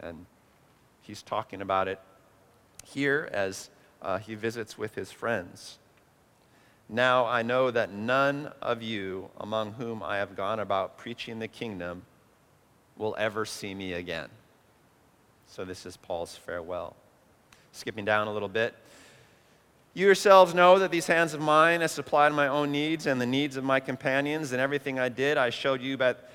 And 0.00 0.26
he's 1.02 1.22
talking 1.22 1.60
about 1.60 1.88
it 1.88 2.00
here 2.84 3.28
as 3.32 3.70
uh, 4.00 4.18
he 4.18 4.34
visits 4.34 4.78
with 4.78 4.94
his 4.94 5.10
friends. 5.10 5.78
Now 6.92 7.24
I 7.26 7.42
know 7.42 7.70
that 7.70 7.92
none 7.92 8.50
of 8.60 8.82
you 8.82 9.30
among 9.38 9.74
whom 9.74 10.02
I 10.02 10.16
have 10.16 10.34
gone 10.34 10.58
about 10.58 10.98
preaching 10.98 11.38
the 11.38 11.46
kingdom 11.46 12.02
will 12.96 13.14
ever 13.16 13.44
see 13.44 13.74
me 13.74 13.92
again. 13.92 14.28
So 15.46 15.64
this 15.64 15.86
is 15.86 15.96
Paul's 15.96 16.34
farewell. 16.34 16.96
Skipping 17.70 18.04
down 18.04 18.26
a 18.26 18.32
little 18.32 18.48
bit. 18.48 18.74
You 19.94 20.06
yourselves 20.06 20.52
know 20.52 20.80
that 20.80 20.90
these 20.90 21.06
hands 21.06 21.32
of 21.32 21.40
mine 21.40 21.80
have 21.80 21.92
supplied 21.92 22.32
my 22.32 22.48
own 22.48 22.72
needs 22.72 23.06
and 23.06 23.20
the 23.20 23.26
needs 23.26 23.56
of 23.56 23.62
my 23.62 23.78
companions. 23.78 24.50
And 24.50 24.60
everything 24.60 24.98
I 24.98 25.08
did, 25.08 25.38
I 25.38 25.50
showed 25.50 25.80
you 25.80 25.96
that, 25.98 26.28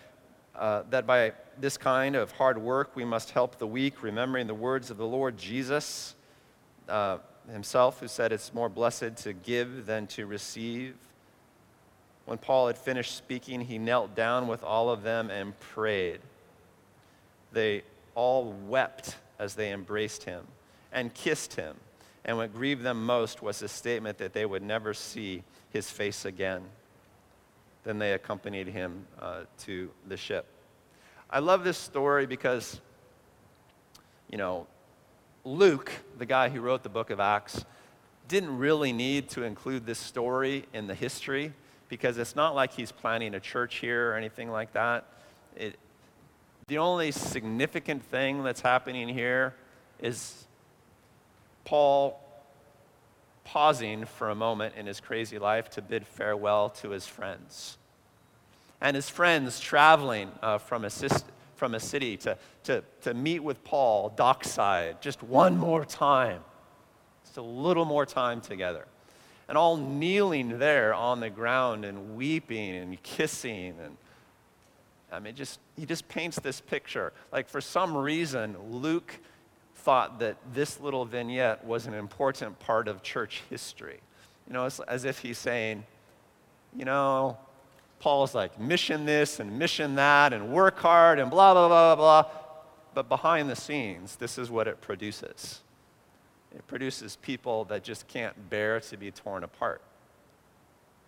uh, 0.56 0.84
that 0.90 1.06
by 1.06 1.34
this 1.60 1.76
kind 1.76 2.16
of 2.16 2.32
hard 2.32 2.58
work 2.58 2.96
we 2.96 3.04
must 3.04 3.32
help 3.32 3.58
the 3.58 3.68
weak, 3.68 4.02
remembering 4.02 4.48
the 4.48 4.54
words 4.54 4.90
of 4.90 4.96
the 4.96 5.06
Lord 5.06 5.38
Jesus. 5.38 6.16
Uh, 6.88 7.18
himself 7.52 8.00
who 8.00 8.08
said 8.08 8.32
it's 8.32 8.54
more 8.54 8.70
blessed 8.70 9.18
to 9.18 9.34
give 9.34 9.86
than 9.86 10.08
to 10.08 10.26
receive. 10.26 10.96
When 12.26 12.38
Paul 12.38 12.68
had 12.68 12.78
finished 12.78 13.16
speaking, 13.16 13.62
he 13.62 13.78
knelt 13.78 14.16
down 14.16 14.48
with 14.48 14.64
all 14.64 14.90
of 14.90 15.04
them 15.04 15.30
and 15.30 15.58
prayed. 15.60 16.20
They 17.52 17.84
all 18.16 18.56
wept 18.68 19.18
as 19.38 19.56
they 19.56 19.72
embraced 19.72 20.24
him 20.24 20.46
and 20.92 21.14
kissed 21.14 21.54
him. 21.54 21.76
And 22.24 22.38
what 22.38 22.54
grieved 22.54 22.82
them 22.82 23.06
most 23.06 23.44
was 23.44 23.60
the 23.60 23.68
statement 23.68 24.18
that 24.18 24.34
they 24.34 24.46
would 24.46 24.64
never 24.64 24.94
see 24.94 25.44
his 25.70 25.92
face 25.92 26.26
again. 26.26 26.64
Then 27.84 28.00
they 28.00 28.14
accompanied 28.14 28.68
him 28.68 29.06
uh, 29.22 29.42
to 29.60 29.92
the 30.08 30.18
ship. 30.18 30.48
I 31.30 31.40
love 31.40 31.64
this 31.64 31.78
story 31.78 32.26
because, 32.26 32.82
you 34.32 34.40
know, 34.40 34.66
Luke, 35.46 35.92
the 36.18 36.26
guy 36.26 36.50
who 36.50 36.60
wrote 36.60 36.82
the 36.82 36.90
book 36.90 37.12
of 37.12 37.20
Acts, 37.20 37.64
didn't 38.28 38.58
really 38.58 38.92
need 38.92 39.30
to 39.30 39.44
include 39.44 39.86
this 39.86 40.00
story 40.00 40.66
in 40.74 40.88
the 40.88 40.96
history 40.96 41.54
because 41.88 42.18
it's 42.18 42.36
not 42.36 42.56
like 42.56 42.74
he's 42.74 42.92
planning 42.92 43.36
a 43.36 43.40
church 43.40 43.76
here 43.76 44.12
or 44.12 44.16
anything 44.16 44.50
like 44.50 44.74
that. 44.74 45.06
It, 45.56 45.78
the 46.68 46.80
only 46.80 47.12
significant 47.12 48.04
thing 48.04 48.44
that's 48.44 48.62
happening 48.62 49.08
here 49.08 49.54
is 50.00 50.48
Paul 51.64 52.20
pausing 53.44 54.06
for 54.06 54.32
a 54.32 54.36
moment 54.36 54.74
in 54.76 54.88
his 54.88 55.00
crazy 55.00 55.38
life 55.38 55.70
to 55.70 55.82
bid 55.84 56.08
farewell 56.08 56.70
to 56.70 56.90
his 56.90 57.06
friends. 57.06 57.78
And 58.82 58.96
his 58.96 59.10
friends 59.10 59.60
traveling 59.60 60.32
uh, 60.42 60.58
from, 60.58 60.84
a, 60.84 60.90
from 61.56 61.74
a 61.74 61.80
city 61.80 62.18
to, 62.18 62.38
to, 62.64 62.84
to 63.02 63.14
meet 63.14 63.40
with 63.40 63.64
Paul 63.64 64.10
dockside 64.16 65.02
just 65.02 65.24
one 65.24 65.58
more 65.58 65.86
time, 65.86 66.42
just 67.24 67.38
a 67.38 67.42
little 67.42 67.86
more 67.86 68.06
time 68.06 68.42
together. 68.42 68.86
And 69.48 69.58
all 69.58 69.78
kneeling 69.78 70.58
there 70.58 70.94
on 70.94 71.20
the 71.20 71.30
ground 71.30 71.86
and 71.86 72.16
weeping 72.16 72.76
and 72.76 73.02
kissing 73.04 73.76
and 73.84 73.98
I 75.12 75.20
mean, 75.20 75.36
just, 75.36 75.60
he 75.78 75.86
just 75.86 76.08
paints 76.10 76.40
this 76.40 76.60
picture. 76.60 77.14
Like, 77.32 77.48
for 77.48 77.62
some 77.62 77.96
reason, 77.96 78.58
Luke 78.70 79.18
thought 79.76 80.20
that 80.20 80.36
this 80.54 80.80
little 80.80 81.06
vignette 81.06 81.64
was 81.64 81.86
an 81.86 81.94
important 81.94 82.60
part 82.60 82.88
of 82.88 83.02
church 83.02 83.44
history. 83.50 84.00
You 84.48 84.54
know, 84.54 84.68
as 84.88 85.06
if 85.06 85.20
he's 85.20 85.38
saying, 85.38 85.86
you 86.76 86.86
know, 86.86 87.38
Paul's 88.06 88.36
like, 88.36 88.60
mission 88.60 89.04
this 89.06 89.40
and 89.40 89.58
mission 89.58 89.96
that 89.96 90.32
and 90.32 90.50
work 90.50 90.78
hard 90.78 91.18
and 91.18 91.32
blah, 91.32 91.56
blah, 91.56 91.68
blah, 91.68 91.96
blah, 91.96 92.22
blah. 92.22 92.32
But 92.94 93.10
behind 93.10 93.50
the 93.50 93.56
scenes, 93.56 94.16
this 94.18 94.38
is 94.38 94.52
what 94.52 94.68
it 94.68 94.80
produces 94.80 95.64
it 96.56 96.68
produces 96.68 97.16
people 97.16 97.66
that 97.66 97.84
just 97.84 98.08
can't 98.08 98.48
bear 98.52 98.80
to 98.80 98.96
be 98.96 99.10
torn 99.10 99.44
apart. 99.44 99.82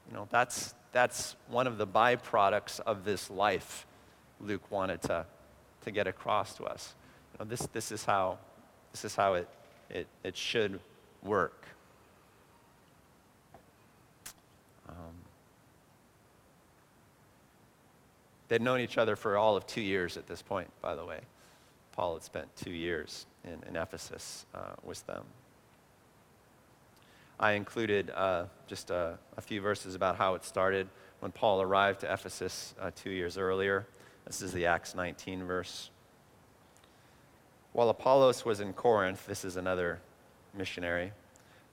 You 0.10 0.16
know, 0.16 0.28
that's, 0.32 0.74
that's 0.92 1.36
one 1.50 1.68
of 1.68 1.78
the 1.78 1.86
byproducts 1.86 2.80
of 2.80 3.06
this 3.06 3.30
life 3.30 3.86
Luke 4.42 4.72
wanted 4.72 5.04
to, 5.04 5.28
to 5.82 5.92
get 5.92 6.08
across 6.08 6.56
to 6.56 6.64
us. 6.64 6.96
You 7.34 7.46
know, 7.46 7.50
this, 7.50 7.68
this 7.74 7.92
is 7.92 8.06
how 8.06 8.40
this 8.92 9.06
is 9.06 9.16
how 9.16 9.36
it, 9.36 9.48
it, 9.92 10.08
it 10.24 10.36
should 10.36 10.80
work. 11.22 11.68
They'd 18.48 18.62
known 18.62 18.80
each 18.80 18.98
other 18.98 19.16
for 19.16 19.38
all 19.38 19.56
of 19.56 19.66
two 19.68 19.82
years 19.82 20.18
at 20.18 20.28
this 20.28 20.42
point, 20.42 20.70
by 20.82 20.96
the 20.96 21.06
way. 21.06 21.20
Paul 21.92 22.14
had 22.14 22.24
spent 22.24 22.56
two 22.56 22.72
years 22.72 23.26
in, 23.44 23.62
in 23.68 23.76
Ephesus 23.76 24.46
uh, 24.54 24.74
with 24.84 25.06
them. 25.08 25.24
I 27.40 27.54
included 27.54 28.12
uh, 28.12 28.46
just 28.68 28.90
a, 28.90 29.18
a, 29.36 29.42
few 29.42 29.62
verses 29.62 29.94
about 29.94 30.16
how 30.16 30.34
it 30.36 30.44
started 30.44 30.88
when 31.20 31.32
Paul 31.32 31.62
arrived 31.62 32.02
to 32.02 32.12
Ephesus 32.12 32.74
uh, 32.82 32.92
two 32.96 33.12
years 33.12 33.38
earlier. 33.38 33.86
This 34.26 34.42
is 34.42 34.54
the 34.54 34.66
Acts 34.66 34.96
19 34.96 35.44
verse. 35.46 35.92
While 37.74 37.90
Apollos 37.90 38.44
was 38.44 38.60
in 38.60 38.74
Corinth, 38.74 39.28
this 39.28 39.46
is 39.46 39.56
another 39.56 40.00
missionary, 40.56 41.12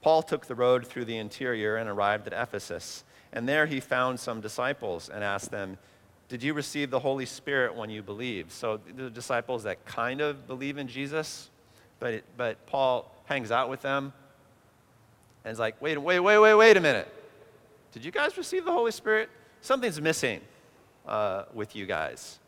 Paul 0.01 0.21
took 0.21 0.45
the 0.45 0.53
road 0.53 0.85
through 0.85 1.05
the 1.05 1.17
interior 1.17 1.77
and 1.77 1.89
arrived 1.89 2.27
at 2.27 2.33
Ephesus. 2.33 3.03
And 3.33 3.49
there 3.49 3.65
he 3.65 3.79
found 3.79 4.19
some 4.19 4.39
disciples 4.39 5.09
and 5.09 5.23
asked 5.23 5.49
them, 5.49 5.79
Did 6.27 6.41
you 6.41 6.53
receive 6.53 6.89
the 6.89 6.99
Holy 6.99 7.25
Spirit 7.25 7.75
when 7.75 7.89
you 7.89 8.01
believed? 8.01 8.51
So 8.51 8.79
the 8.95 9.09
disciples 9.09 9.63
that 9.63 9.85
kind 9.85 10.21
of 10.21 10.47
believe 10.47 10.77
in 10.77 10.87
Jesus, 10.87 11.49
but, 11.99 12.15
it, 12.15 12.23
but 12.35 12.65
Paul 12.65 13.11
hangs 13.25 13.51
out 13.51 13.69
with 13.69 13.81
them 13.81 14.11
and 15.43 15.51
is 15.51 15.59
like, 15.59 15.79
Wait, 15.81 15.97
wait, 15.97 16.19
wait, 16.19 16.37
wait, 16.39 16.55
wait 16.55 16.77
a 16.77 16.81
minute. 16.81 17.07
Did 17.91 18.03
you 18.03 18.11
guys 18.11 18.37
receive 18.37 18.65
the 18.65 18.71
Holy 18.71 18.91
Spirit? 18.91 19.29
Something's 19.61 20.01
missing 20.01 20.41
uh, 21.07 21.43
with 21.53 21.75
you 21.75 21.85
guys. 21.85 22.39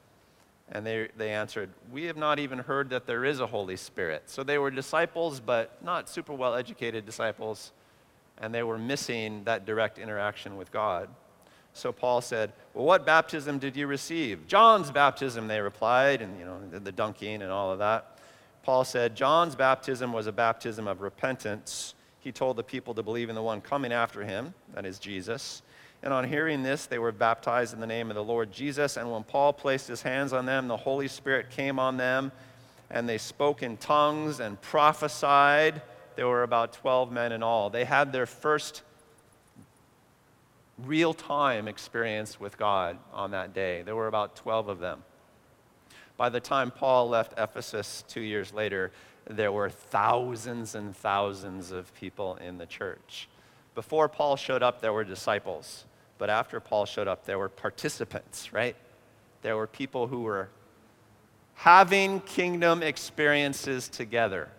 And 0.72 0.86
they, 0.86 1.08
they 1.16 1.30
answered, 1.30 1.70
We 1.92 2.06
have 2.06 2.18
not 2.18 2.40
even 2.40 2.60
heard 2.60 2.90
that 2.90 3.06
there 3.06 3.24
is 3.24 3.40
a 3.40 3.48
Holy 3.48 3.78
Spirit. 3.78 4.24
So 4.26 4.44
they 4.44 4.58
were 4.58 4.72
disciples, 4.72 5.40
but 5.40 5.82
not 5.84 6.10
super 6.10 6.34
well 6.34 6.56
educated 6.56 7.06
disciples, 7.06 7.72
and 8.40 8.54
they 8.54 8.64
were 8.64 8.78
missing 8.78 9.44
that 9.46 9.66
direct 9.66 9.98
interaction 10.00 10.58
with 10.58 10.72
God. 10.72 11.10
So 11.78 11.92
Paul 11.92 12.22
said, 12.22 12.54
Well, 12.74 12.86
what 12.86 13.06
baptism 13.06 13.60
did 13.60 13.78
you 13.78 13.88
receive? 13.88 14.48
John's 14.48 14.92
baptism, 14.92 15.48
they 15.48 15.62
replied, 15.62 16.22
and 16.22 16.38
you 16.40 16.46
know, 16.46 16.60
the 16.72 16.92
dunking 16.92 17.42
and 17.42 17.52
all 17.52 17.72
of 17.72 17.80
that. 17.80 18.20
Paul 18.64 18.84
said, 18.84 19.16
John's 19.16 19.56
baptism 19.56 20.12
was 20.12 20.28
a 20.28 20.32
baptism 20.32 20.88
of 20.88 21.02
repentance. 21.02 21.94
He 22.20 22.32
told 22.32 22.58
the 22.58 22.64
people 22.64 22.94
to 22.96 23.04
believe 23.04 23.30
in 23.30 23.36
the 23.36 23.42
one 23.42 23.62
coming 23.62 23.94
after 23.94 24.24
him, 24.24 24.54
that 24.74 24.86
is 24.86 25.00
Jesus. 25.00 25.62
And 26.04 26.12
on 26.12 26.28
hearing 26.28 26.64
this, 26.64 26.86
they 26.86 27.00
were 27.00 27.12
baptized 27.12 27.74
in 27.74 27.80
the 27.80 27.88
name 27.88 28.10
of 28.10 28.16
the 28.16 28.24
Lord 28.24 28.52
Jesus. 28.52 28.98
And 28.98 29.12
when 29.12 29.24
Paul 29.24 29.54
placed 29.54 29.88
his 29.88 30.02
hands 30.02 30.34
on 30.34 30.46
them, 30.46 30.68
the 30.68 30.78
Holy 30.78 31.08
Spirit 31.08 31.50
came 31.50 31.80
on 31.80 31.98
them, 31.98 32.32
and 32.90 33.08
they 33.08 33.18
spoke 33.18 33.64
in 33.64 33.78
tongues 33.78 34.40
and 34.40 34.62
prophesied. 34.62 35.82
There 36.16 36.28
were 36.28 36.44
about 36.44 36.74
12 36.74 37.12
men 37.12 37.32
in 37.32 37.44
all. 37.44 37.70
They 37.70 37.86
had 37.86 38.12
their 38.12 38.26
first 38.26 38.84
real 40.86 41.14
time 41.14 41.68
experience 41.68 42.40
with 42.40 42.58
God 42.58 42.98
on 43.12 43.32
that 43.32 43.54
day. 43.54 43.82
There 43.82 43.96
were 43.96 44.08
about 44.08 44.36
12 44.36 44.70
of 44.70 44.80
them. 44.80 45.04
By 46.18 46.30
the 46.30 46.40
time 46.40 46.72
Paul 46.72 47.10
left 47.10 47.34
Ephesus 47.38 48.04
two 48.08 48.22
years 48.22 48.54
later, 48.54 48.92
there 49.30 49.52
were 49.52 49.70
thousands 49.70 50.76
and 50.76 50.96
thousands 50.96 51.72
of 51.72 51.94
people 51.96 52.36
in 52.38 52.58
the 52.58 52.66
church. 52.66 53.28
Before 53.76 54.08
Paul 54.08 54.36
showed 54.36 54.64
up, 54.64 54.82
there 54.82 54.94
were 54.94 55.04
disciples. 55.04 55.86
But 56.18 56.30
after 56.30 56.60
Paul 56.60 56.86
showed 56.86 57.08
up, 57.08 57.26
there 57.26 57.38
were 57.38 57.50
participants, 57.50 58.52
right? 58.52 58.76
There 59.42 59.56
were 59.56 59.68
people 59.68 60.08
who 60.08 60.22
were 60.22 60.50
having 61.54 62.22
kingdom 62.22 62.82
experiences 62.82 63.88
together. 63.88 64.50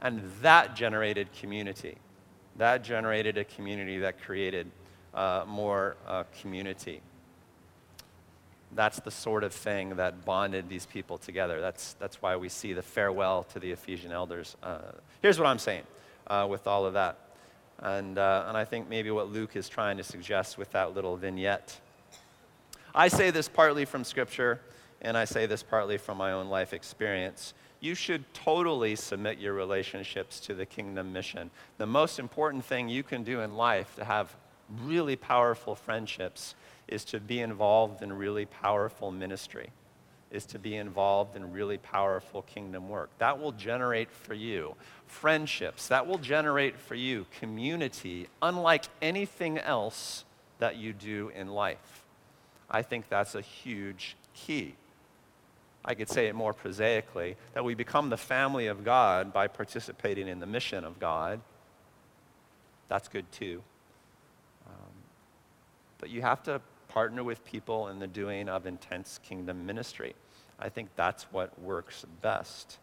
And 0.00 0.30
that 0.42 0.76
generated 0.76 1.32
community. 1.32 1.98
That 2.58 2.82
generated 2.82 3.38
a 3.38 3.44
community 3.44 3.98
that 3.98 4.20
created 4.20 4.70
uh, 5.14 5.44
more 5.46 5.96
uh, 6.06 6.24
community. 6.40 7.00
That's 8.74 9.00
the 9.00 9.10
sort 9.10 9.44
of 9.44 9.52
thing 9.52 9.96
that 9.96 10.24
bonded 10.24 10.68
these 10.68 10.84
people 10.84 11.18
together. 11.18 11.60
That's, 11.60 11.94
that's 11.94 12.20
why 12.20 12.36
we 12.36 12.48
see 12.48 12.72
the 12.72 12.82
farewell 12.82 13.44
to 13.52 13.58
the 13.58 13.72
Ephesian 13.72 14.12
elders. 14.12 14.56
Uh, 14.62 14.78
here's 15.22 15.38
what 15.38 15.46
I'm 15.46 15.58
saying 15.58 15.84
uh, 16.26 16.46
with 16.50 16.66
all 16.66 16.84
of 16.84 16.92
that. 16.94 17.18
And, 17.80 18.18
uh, 18.18 18.46
and 18.48 18.56
I 18.56 18.64
think 18.64 18.88
maybe 18.88 19.10
what 19.10 19.30
Luke 19.32 19.54
is 19.54 19.68
trying 19.68 19.96
to 19.96 20.04
suggest 20.04 20.58
with 20.58 20.72
that 20.72 20.94
little 20.94 21.16
vignette. 21.16 21.80
I 22.94 23.08
say 23.08 23.30
this 23.30 23.48
partly 23.48 23.84
from 23.84 24.02
Scripture, 24.02 24.60
and 25.00 25.16
I 25.16 25.24
say 25.24 25.46
this 25.46 25.62
partly 25.62 25.96
from 25.96 26.18
my 26.18 26.32
own 26.32 26.48
life 26.48 26.72
experience. 26.72 27.54
You 27.80 27.94
should 27.94 28.32
totally 28.34 28.96
submit 28.96 29.38
your 29.38 29.54
relationships 29.54 30.40
to 30.40 30.54
the 30.54 30.66
kingdom 30.66 31.12
mission. 31.12 31.50
The 31.78 31.86
most 31.86 32.18
important 32.18 32.64
thing 32.64 32.88
you 32.88 33.02
can 33.02 33.22
do 33.22 33.40
in 33.40 33.54
life 33.54 33.94
to 33.96 34.04
have 34.04 34.34
really 34.82 35.16
powerful 35.16 35.74
friendships 35.74 36.54
is 36.88 37.04
to 37.06 37.20
be 37.20 37.40
involved 37.40 38.02
in 38.02 38.12
really 38.12 38.46
powerful 38.46 39.10
ministry 39.10 39.70
is 40.30 40.44
to 40.46 40.58
be 40.58 40.76
involved 40.76 41.36
in 41.36 41.52
really 41.52 41.78
powerful 41.78 42.42
kingdom 42.42 42.88
work. 42.88 43.10
That 43.18 43.40
will 43.40 43.52
generate 43.52 44.10
for 44.10 44.34
you 44.34 44.74
friendships. 45.06 45.88
That 45.88 46.06
will 46.06 46.18
generate 46.18 46.78
for 46.78 46.94
you 46.94 47.26
community 47.38 48.28
unlike 48.42 48.84
anything 49.00 49.58
else 49.58 50.24
that 50.58 50.76
you 50.76 50.92
do 50.92 51.30
in 51.34 51.48
life. 51.48 52.04
I 52.70 52.82
think 52.82 53.08
that's 53.08 53.34
a 53.34 53.40
huge 53.40 54.16
key. 54.34 54.74
I 55.84 55.94
could 55.94 56.08
say 56.08 56.26
it 56.26 56.34
more 56.34 56.52
prosaically 56.52 57.36
that 57.54 57.64
we 57.64 57.74
become 57.74 58.10
the 58.10 58.16
family 58.16 58.66
of 58.66 58.84
God 58.84 59.32
by 59.32 59.46
participating 59.46 60.28
in 60.28 60.40
the 60.40 60.46
mission 60.46 60.84
of 60.84 60.98
God. 60.98 61.40
That's 62.88 63.08
good 63.08 63.30
too. 63.32 63.62
Um, 64.66 64.92
but 65.98 66.10
you 66.10 66.22
have 66.22 66.42
to 66.44 66.60
partner 66.88 67.22
with 67.22 67.44
people 67.44 67.88
in 67.88 67.98
the 67.98 68.06
doing 68.06 68.48
of 68.48 68.66
intense 68.66 69.20
kingdom 69.22 69.66
ministry. 69.66 70.14
I 70.58 70.68
think 70.68 70.88
that's 70.96 71.24
what 71.24 71.58
works 71.60 72.04
best. 72.22 72.78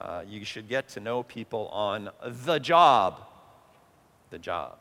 Uh, 0.00 0.22
you 0.26 0.44
should 0.44 0.68
get 0.68 0.88
to 0.90 1.00
know 1.00 1.22
people 1.22 1.68
on 1.68 2.10
the 2.22 2.58
job. 2.58 3.26
The 4.30 4.38
job. 4.38 4.78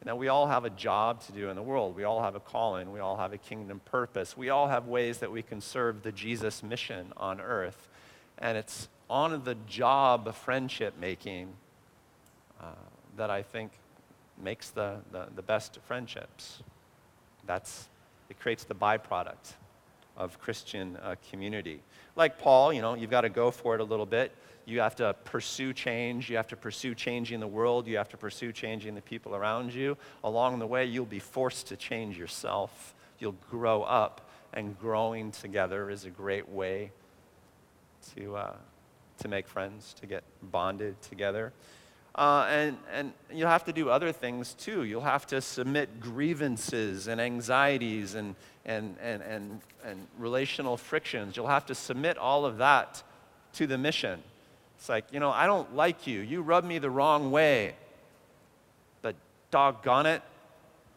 You 0.00 0.06
know, 0.06 0.16
we 0.16 0.28
all 0.28 0.46
have 0.46 0.64
a 0.64 0.70
job 0.70 1.20
to 1.26 1.32
do 1.32 1.50
in 1.50 1.56
the 1.56 1.62
world. 1.62 1.94
We 1.94 2.04
all 2.04 2.22
have 2.22 2.34
a 2.34 2.40
calling. 2.40 2.90
We 2.90 3.00
all 3.00 3.18
have 3.18 3.34
a 3.34 3.38
kingdom 3.38 3.82
purpose. 3.84 4.34
We 4.34 4.48
all 4.48 4.68
have 4.68 4.86
ways 4.86 5.18
that 5.18 5.30
we 5.30 5.42
can 5.42 5.60
serve 5.60 6.02
the 6.02 6.10
Jesus 6.10 6.62
mission 6.62 7.12
on 7.18 7.38
earth. 7.38 7.88
And 8.38 8.56
it's 8.56 8.88
on 9.10 9.44
the 9.44 9.56
job 9.66 10.26
of 10.26 10.36
friendship 10.36 10.94
making 10.98 11.52
uh, 12.60 12.66
that 13.18 13.28
I 13.28 13.42
think 13.42 13.72
makes 14.42 14.70
the, 14.70 14.96
the, 15.12 15.26
the 15.36 15.42
best 15.42 15.78
friendships. 15.86 16.62
that's, 17.46 17.88
it 18.30 18.40
creates 18.40 18.64
the 18.64 18.74
byproduct 18.74 19.54
of 20.16 20.38
Christian 20.38 20.96
uh, 21.02 21.16
community. 21.30 21.80
Like 22.16 22.38
Paul, 22.38 22.72
you 22.72 22.80
know, 22.80 22.94
you've 22.94 23.10
got 23.10 23.22
to 23.22 23.28
go 23.28 23.50
for 23.50 23.74
it 23.74 23.80
a 23.80 23.84
little 23.84 24.06
bit. 24.06 24.32
You 24.70 24.80
have 24.80 24.94
to 24.96 25.14
pursue 25.24 25.72
change. 25.72 26.30
You 26.30 26.36
have 26.36 26.48
to 26.48 26.56
pursue 26.56 26.94
changing 26.94 27.40
the 27.40 27.46
world. 27.46 27.86
You 27.88 27.96
have 27.96 28.08
to 28.10 28.16
pursue 28.16 28.52
changing 28.52 28.94
the 28.94 29.02
people 29.02 29.34
around 29.34 29.74
you. 29.74 29.96
Along 30.22 30.60
the 30.60 30.66
way, 30.66 30.84
you'll 30.84 31.04
be 31.04 31.18
forced 31.18 31.66
to 31.68 31.76
change 31.76 32.16
yourself. 32.16 32.94
You'll 33.18 33.36
grow 33.50 33.82
up, 33.82 34.30
and 34.52 34.78
growing 34.78 35.32
together 35.32 35.90
is 35.90 36.04
a 36.04 36.10
great 36.10 36.48
way 36.48 36.92
to, 38.14 38.36
uh, 38.36 38.54
to 39.18 39.28
make 39.28 39.48
friends, 39.48 39.94
to 40.00 40.06
get 40.06 40.22
bonded 40.50 41.02
together. 41.02 41.52
Uh, 42.14 42.46
and, 42.50 42.76
and 42.92 43.12
you'll 43.32 43.48
have 43.48 43.64
to 43.64 43.72
do 43.72 43.88
other 43.88 44.12
things 44.12 44.54
too. 44.54 44.84
You'll 44.84 45.02
have 45.02 45.26
to 45.28 45.40
submit 45.40 46.00
grievances 46.00 47.08
and 47.08 47.20
anxieties 47.20 48.14
and, 48.14 48.34
and, 48.64 48.96
and, 49.00 49.22
and, 49.22 49.60
and 49.84 50.06
relational 50.18 50.76
frictions. 50.76 51.36
You'll 51.36 51.46
have 51.46 51.66
to 51.66 51.74
submit 51.74 52.18
all 52.18 52.44
of 52.44 52.58
that 52.58 53.02
to 53.54 53.66
the 53.66 53.78
mission. 53.78 54.22
It's 54.80 54.88
like, 54.88 55.04
you 55.12 55.20
know, 55.20 55.30
I 55.30 55.44
don't 55.46 55.76
like 55.76 56.06
you. 56.06 56.20
You 56.20 56.40
rub 56.40 56.64
me 56.64 56.78
the 56.78 56.88
wrong 56.88 57.30
way. 57.30 57.74
But 59.02 59.14
doggone 59.50 60.06
it, 60.06 60.22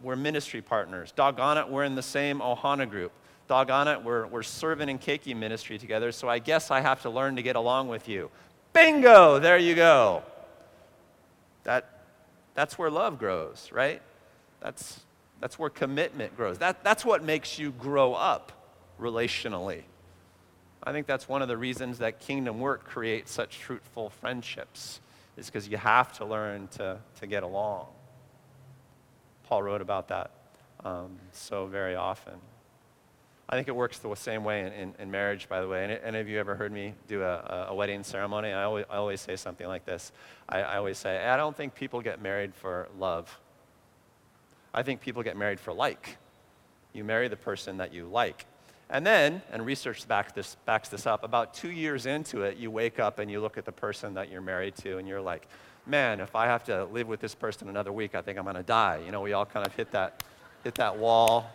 we're 0.02 0.16
ministry 0.16 0.62
partners. 0.62 1.12
Doggone 1.12 1.58
it, 1.58 1.68
we're 1.68 1.84
in 1.84 1.96
the 1.96 2.02
same 2.02 2.40
Ohana 2.40 2.90
group. 2.90 3.12
Doggone 3.50 3.90
it, 3.90 4.02
we're, 4.02 4.26
we're 4.28 4.42
serving 4.42 4.88
in 4.88 5.00
Keiki 5.00 5.36
ministry 5.36 5.78
together, 5.78 6.14
so 6.14 6.30
I 6.30 6.40
guess 6.40 6.72
I 6.72 6.80
have 6.80 7.02
to 7.02 7.10
learn 7.10 7.36
to 7.36 7.42
get 7.42 7.58
along 7.58 7.90
with 7.90 8.08
you. 8.08 8.32
Bingo! 8.72 9.38
There 9.40 9.58
you 9.58 9.76
go. 9.76 10.24
That, 11.66 12.06
that's 12.54 12.78
where 12.78 12.90
love 12.90 13.20
grows, 13.20 13.70
right? 13.70 14.02
That's, 14.62 15.02
that's 15.42 15.60
where 15.60 15.70
commitment 15.70 16.38
grows. 16.38 16.58
That, 16.60 16.86
that's 16.86 17.04
what 17.04 17.22
makes 17.22 17.60
you 17.60 17.72
grow 17.72 18.14
up 18.14 18.54
relationally. 18.98 19.82
I 20.86 20.92
think 20.92 21.08
that's 21.08 21.30
one 21.30 21.42
of 21.42 21.48
the 21.48 21.58
reasons 21.58 22.00
that 22.00 22.20
kingdom 22.20 22.60
work 22.60 22.84
creates 22.84 23.32
such 23.32 23.64
fruitful 23.64 24.10
friendships, 24.10 25.00
is 25.38 25.46
because 25.46 25.68
you 25.68 25.78
have 25.78 26.12
to 26.18 26.26
learn 26.26 26.68
to, 26.74 27.00
to 27.22 27.28
get 27.28 27.44
along. 27.44 27.88
Paul 29.48 29.64
wrote 29.64 29.82
about 29.82 30.10
that 30.10 30.32
um, 30.84 31.18
so 31.32 31.66
very 31.68 31.96
often. 31.96 32.34
I 33.48 33.56
think 33.56 33.68
it 33.68 33.76
works 33.76 34.00
the 34.00 34.14
same 34.16 34.44
way 34.44 34.62
in, 34.62 34.74
in, 34.74 34.94
in 35.00 35.12
marriage, 35.12 35.48
by 35.48 35.62
the 35.62 35.68
way. 35.68 35.84
Any, 35.84 35.98
any, 36.04 36.20
of 36.20 36.28
you 36.28 36.40
ever 36.40 36.56
heard 36.56 36.72
me 36.72 36.94
do 37.08 37.24
a, 37.24 37.68
a 37.70 37.76
wedding 37.76 38.04
ceremony? 38.04 38.52
I 38.52 38.64
always, 38.64 38.86
I 38.90 38.96
always, 38.96 39.22
say 39.22 39.36
something 39.36 39.68
like 39.68 39.86
this. 39.86 40.12
I, 40.50 40.62
I 40.62 40.78
always 40.78 40.98
say, 40.98 41.26
I 41.26 41.38
don't 41.38 41.56
think 41.56 41.76
people 41.76 42.02
get 42.02 42.22
married 42.22 42.56
for 42.56 42.88
love. 42.98 43.40
I 44.74 44.82
think 44.82 45.02
people 45.02 45.24
get 45.24 45.38
married 45.38 45.60
for 45.60 45.72
like. 45.72 46.18
You 46.94 47.04
marry 47.04 47.28
the 47.28 47.36
person 47.36 47.78
that 47.78 47.94
you 47.94 48.06
like. 48.06 48.46
And 48.90 49.06
then, 49.06 49.42
and 49.52 49.66
research 49.66 50.08
back 50.08 50.36
this, 50.36 50.56
backs 50.66 50.90
this 50.90 51.08
up, 51.08 51.24
about 51.24 51.54
two 51.54 51.72
years 51.72 52.06
into 52.06 52.44
it, 52.44 52.58
you 52.58 52.70
wake 52.70 53.00
up 53.00 53.20
and 53.20 53.32
you 53.32 53.40
look 53.40 53.58
at 53.58 53.66
the 53.66 53.72
person 53.72 54.14
that 54.16 54.30
you're 54.30 54.42
married 54.42 54.76
to, 54.78 54.98
and 54.98 55.08
you're 55.08 55.22
like, 55.22 55.48
man, 55.86 56.20
if 56.20 56.36
I 56.36 56.46
have 56.46 56.64
to 56.66 56.86
live 56.86 57.08
with 57.08 57.20
this 57.20 57.34
person 57.34 57.70
another 57.70 57.92
week, 57.92 58.14
I 58.14 58.22
think 58.22 58.38
I'm 58.38 58.44
going 58.44 58.56
to 58.56 58.64
die. 58.64 59.02
You 59.06 59.12
know, 59.12 59.22
we 59.22 59.34
all 59.34 59.46
kind 59.46 59.66
of 59.66 59.74
hit 59.76 59.92
that, 59.92 60.24
hit 60.64 60.76
that 60.76 60.98
wall 60.98 61.50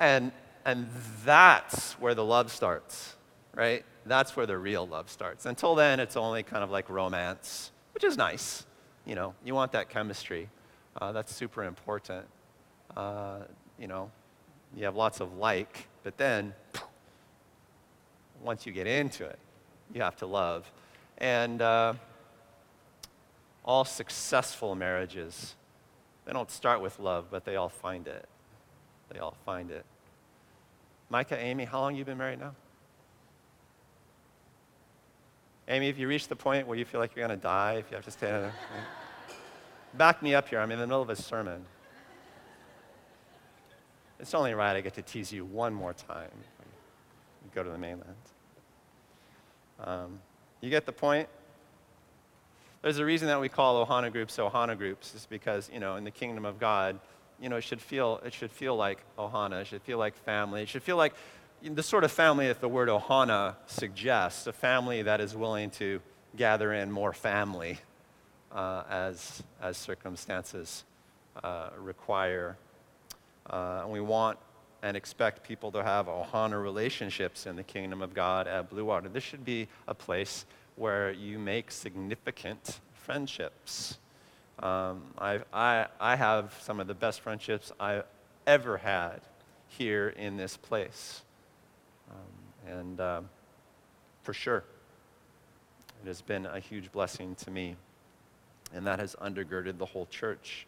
and, 0.00 0.32
and 0.64 0.88
that's 1.24 1.92
where 1.94 2.14
the 2.14 2.24
love 2.24 2.52
starts, 2.52 3.16
right? 3.54 3.84
That's 4.06 4.36
where 4.36 4.46
the 4.46 4.56
real 4.56 4.86
love 4.86 5.10
starts. 5.10 5.46
Until 5.46 5.74
then, 5.74 6.00
it's 6.00 6.16
only 6.16 6.42
kind 6.42 6.62
of 6.62 6.70
like 6.70 6.88
romance, 6.88 7.72
which 7.94 8.04
is 8.04 8.16
nice. 8.16 8.64
You 9.04 9.14
know, 9.14 9.34
you 9.44 9.54
want 9.54 9.72
that 9.72 9.88
chemistry. 9.88 10.48
Uh, 11.00 11.12
that's 11.12 11.34
super 11.34 11.64
important. 11.64 12.26
Uh, 12.96 13.40
you 13.78 13.86
know, 13.86 14.10
you 14.76 14.84
have 14.84 14.96
lots 14.96 15.20
of 15.20 15.36
like, 15.36 15.88
but 16.02 16.16
then 16.16 16.54
once 18.42 18.66
you 18.66 18.72
get 18.72 18.86
into 18.86 19.24
it, 19.24 19.38
you 19.92 20.02
have 20.02 20.16
to 20.16 20.26
love. 20.26 20.70
And 21.18 21.60
uh, 21.60 21.94
all 23.64 23.84
successful 23.84 24.74
marriages, 24.74 25.54
they 26.24 26.32
don't 26.32 26.50
start 26.50 26.80
with 26.80 26.98
love, 26.98 27.26
but 27.30 27.44
they 27.44 27.56
all 27.56 27.68
find 27.68 28.06
it. 28.06 28.28
They 29.10 29.18
all 29.18 29.36
find 29.44 29.70
it. 29.70 29.84
Micah, 31.10 31.38
Amy, 31.38 31.64
how 31.64 31.80
long 31.80 31.92
have 31.92 31.98
you 31.98 32.04
been 32.04 32.18
married 32.18 32.40
now? 32.40 32.54
Amy, 35.68 35.88
if 35.88 35.98
you 35.98 36.08
reach 36.08 36.28
the 36.28 36.36
point 36.36 36.66
where 36.66 36.78
you 36.78 36.84
feel 36.84 37.00
like 37.00 37.14
you're 37.14 37.26
going 37.26 37.38
to 37.38 37.42
die, 37.42 37.74
if 37.74 37.90
you 37.90 37.96
have 37.96 38.04
to 38.04 38.20
there, 38.20 38.54
back 39.94 40.22
me 40.22 40.34
up 40.34 40.48
here. 40.48 40.60
I'm 40.60 40.70
in 40.70 40.78
the 40.78 40.86
middle 40.86 41.02
of 41.02 41.10
a 41.10 41.16
sermon. 41.16 41.64
It's 44.20 44.34
only 44.34 44.54
right 44.54 44.76
I 44.76 44.80
get 44.80 44.94
to 44.94 45.02
tease 45.02 45.32
you 45.32 45.44
one 45.44 45.72
more 45.72 45.92
time. 45.92 46.30
Go 47.54 47.62
to 47.62 47.70
the 47.70 47.78
mainland. 47.78 48.14
Um, 49.80 50.20
you 50.60 50.70
get 50.70 50.86
the 50.86 50.92
point? 50.92 51.28
There's 52.82 52.98
a 52.98 53.04
reason 53.04 53.28
that 53.28 53.40
we 53.40 53.48
call 53.48 53.84
Ohana 53.84 54.12
groups 54.12 54.36
Ohana 54.36 54.76
groups, 54.76 55.14
is 55.14 55.26
because, 55.26 55.70
you 55.72 55.80
know, 55.80 55.96
in 55.96 56.04
the 56.04 56.10
kingdom 56.10 56.44
of 56.44 56.58
God, 56.58 56.98
you 57.40 57.48
know, 57.48 57.56
it 57.56 57.64
should 57.64 57.80
feel, 57.80 58.20
it 58.24 58.32
should 58.32 58.50
feel 58.50 58.76
like 58.76 58.98
ohana. 59.16 59.62
It 59.62 59.66
should 59.68 59.82
feel 59.82 59.98
like 59.98 60.16
family. 60.16 60.62
It 60.62 60.68
should 60.68 60.82
feel 60.82 60.96
like 60.96 61.14
the 61.62 61.82
sort 61.82 62.04
of 62.04 62.12
family 62.12 62.48
that 62.48 62.60
the 62.60 62.68
word 62.68 62.88
ohana 62.88 63.56
suggests, 63.66 64.46
a 64.46 64.52
family 64.52 65.02
that 65.02 65.20
is 65.20 65.36
willing 65.36 65.70
to 65.70 66.00
gather 66.36 66.72
in 66.72 66.90
more 66.90 67.12
family 67.12 67.78
uh, 68.52 68.82
as, 68.88 69.42
as 69.62 69.76
circumstances 69.76 70.84
uh, 71.42 71.70
require. 71.78 72.56
Uh, 73.50 73.80
and 73.82 73.90
we 73.90 74.00
want 74.00 74.38
and 74.82 74.96
expect 74.96 75.42
people 75.42 75.72
to 75.72 75.82
have 75.82 76.06
ohana 76.06 76.62
relationships 76.62 77.46
in 77.46 77.56
the 77.56 77.62
kingdom 77.62 78.00
of 78.02 78.14
God 78.14 78.46
at 78.46 78.70
Blue 78.70 78.84
Water. 78.84 79.08
This 79.08 79.24
should 79.24 79.44
be 79.44 79.66
a 79.88 79.94
place 79.94 80.46
where 80.76 81.10
you 81.10 81.38
make 81.38 81.70
significant 81.70 82.78
friendships. 82.94 83.98
Um, 84.60 85.02
I, 85.18 85.40
I, 85.52 85.86
I 86.00 86.16
have 86.16 86.56
some 86.62 86.78
of 86.78 86.86
the 86.86 86.94
best 86.94 87.20
friendships 87.20 87.72
I've 87.80 88.04
ever 88.46 88.76
had 88.76 89.20
here 89.68 90.08
in 90.08 90.36
this 90.36 90.56
place. 90.56 91.22
Um, 92.10 92.72
and 92.78 93.00
um, 93.00 93.28
for 94.22 94.32
sure, 94.32 94.64
it 96.02 96.06
has 96.06 96.20
been 96.22 96.46
a 96.46 96.60
huge 96.60 96.92
blessing 96.92 97.34
to 97.36 97.50
me. 97.50 97.76
And 98.72 98.86
that 98.86 99.00
has 99.00 99.16
undergirded 99.16 99.78
the 99.78 99.86
whole 99.86 100.06
church. 100.06 100.66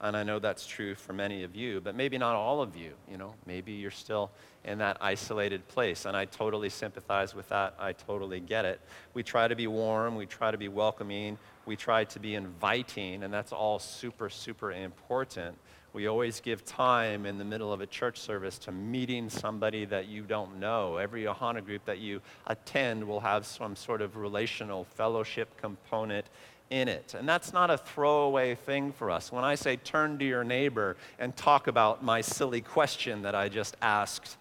And 0.00 0.16
I 0.16 0.22
know 0.24 0.38
that's 0.38 0.66
true 0.66 0.94
for 0.94 1.14
many 1.14 1.42
of 1.42 1.56
you, 1.56 1.80
but 1.80 1.94
maybe 1.94 2.18
not 2.18 2.34
all 2.34 2.60
of 2.60 2.76
you. 2.76 2.92
You 3.10 3.16
know, 3.16 3.34
maybe 3.46 3.72
you're 3.72 3.90
still 3.90 4.30
in 4.64 4.78
that 4.78 4.98
isolated 5.00 5.66
place. 5.68 6.04
And 6.04 6.16
I 6.16 6.26
totally 6.26 6.68
sympathize 6.68 7.34
with 7.34 7.48
that. 7.48 7.74
I 7.78 7.92
totally 7.92 8.40
get 8.40 8.64
it. 8.66 8.80
We 9.14 9.22
try 9.22 9.48
to 9.48 9.56
be 9.56 9.66
warm, 9.66 10.14
we 10.16 10.26
try 10.26 10.50
to 10.50 10.58
be 10.58 10.68
welcoming, 10.68 11.38
we 11.64 11.76
try 11.76 12.04
to 12.04 12.20
be 12.20 12.34
inviting, 12.34 13.22
and 13.22 13.32
that's 13.32 13.52
all 13.52 13.78
super, 13.78 14.28
super 14.28 14.72
important. 14.72 15.56
We 15.94 16.08
always 16.08 16.40
give 16.40 16.62
time 16.62 17.24
in 17.24 17.38
the 17.38 17.44
middle 17.44 17.72
of 17.72 17.80
a 17.80 17.86
church 17.86 18.20
service 18.20 18.58
to 18.58 18.72
meeting 18.72 19.30
somebody 19.30 19.86
that 19.86 20.08
you 20.08 20.24
don't 20.24 20.60
know. 20.60 20.98
Every 20.98 21.22
Ohana 21.22 21.64
group 21.64 21.86
that 21.86 22.00
you 22.00 22.20
attend 22.46 23.02
will 23.02 23.20
have 23.20 23.46
some 23.46 23.74
sort 23.74 24.02
of 24.02 24.18
relational 24.18 24.84
fellowship 24.84 25.56
component 25.56 26.26
in 26.70 26.88
it. 26.88 27.14
And 27.16 27.28
that's 27.28 27.52
not 27.52 27.70
a 27.70 27.78
throwaway 27.78 28.54
thing 28.54 28.92
for 28.92 29.10
us. 29.10 29.30
When 29.30 29.44
I 29.44 29.54
say 29.54 29.76
turn 29.76 30.18
to 30.18 30.24
your 30.24 30.44
neighbor 30.44 30.96
and 31.18 31.36
talk 31.36 31.66
about 31.66 32.02
my 32.02 32.20
silly 32.20 32.60
question 32.60 33.22
that 33.22 33.34
I 33.34 33.48
just 33.48 33.76
asked, 33.80 34.36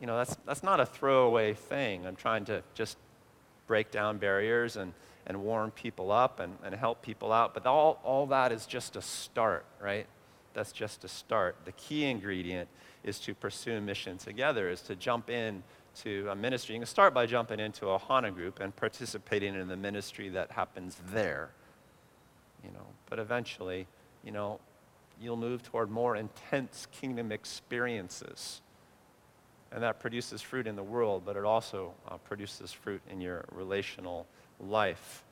you 0.00 0.06
know, 0.06 0.16
that's, 0.16 0.36
that's 0.46 0.62
not 0.62 0.80
a 0.80 0.86
throwaway 0.86 1.54
thing. 1.54 2.06
I'm 2.06 2.16
trying 2.16 2.46
to 2.46 2.62
just 2.74 2.96
break 3.66 3.90
down 3.90 4.18
barriers 4.18 4.76
and, 4.76 4.94
and 5.26 5.42
warm 5.42 5.70
people 5.70 6.10
up 6.10 6.40
and, 6.40 6.56
and 6.64 6.74
help 6.74 7.02
people 7.02 7.32
out. 7.32 7.52
But 7.52 7.66
all, 7.66 8.00
all 8.02 8.26
that 8.28 8.52
is 8.52 8.66
just 8.66 8.96
a 8.96 9.02
start, 9.02 9.64
right? 9.80 10.06
That's 10.54 10.72
just 10.72 11.04
a 11.04 11.08
start. 11.08 11.56
The 11.66 11.72
key 11.72 12.04
ingredient 12.04 12.68
is 13.04 13.18
to 13.20 13.34
pursue 13.34 13.80
mission 13.80 14.18
together, 14.18 14.68
is 14.68 14.80
to 14.82 14.96
jump 14.96 15.30
in 15.30 15.62
to 16.02 16.28
a 16.30 16.34
ministry. 16.34 16.74
You 16.74 16.80
can 16.80 16.86
start 16.86 17.14
by 17.14 17.26
jumping 17.26 17.60
into 17.60 17.90
an 17.92 17.98
Ohana 17.98 18.34
group 18.34 18.60
and 18.60 18.74
participating 18.74 19.54
in 19.54 19.68
the 19.68 19.76
ministry 19.76 20.28
that 20.30 20.50
happens 20.52 20.96
there. 21.12 21.50
You 22.64 22.70
know, 22.72 22.86
but 23.08 23.18
eventually, 23.18 23.86
you 24.24 24.32
know, 24.32 24.60
you'll 25.20 25.36
move 25.36 25.62
toward 25.62 25.90
more 25.90 26.16
intense 26.16 26.86
kingdom 26.92 27.32
experiences. 27.32 28.60
And 29.72 29.82
that 29.82 30.00
produces 30.00 30.42
fruit 30.42 30.66
in 30.66 30.74
the 30.76 30.82
world, 30.82 31.22
but 31.24 31.36
it 31.36 31.44
also 31.44 31.92
uh, 32.08 32.16
produces 32.18 32.72
fruit 32.72 33.00
in 33.08 33.20
your 33.20 33.44
relational 33.52 34.26
life. 34.58 35.22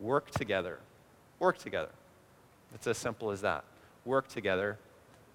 Work 0.00 0.30
together. 0.30 0.80
Work 1.38 1.58
together. 1.58 1.92
It's 2.74 2.86
as 2.86 2.98
simple 2.98 3.30
as 3.30 3.40
that. 3.42 3.64
Work 4.04 4.28
together 4.28 4.78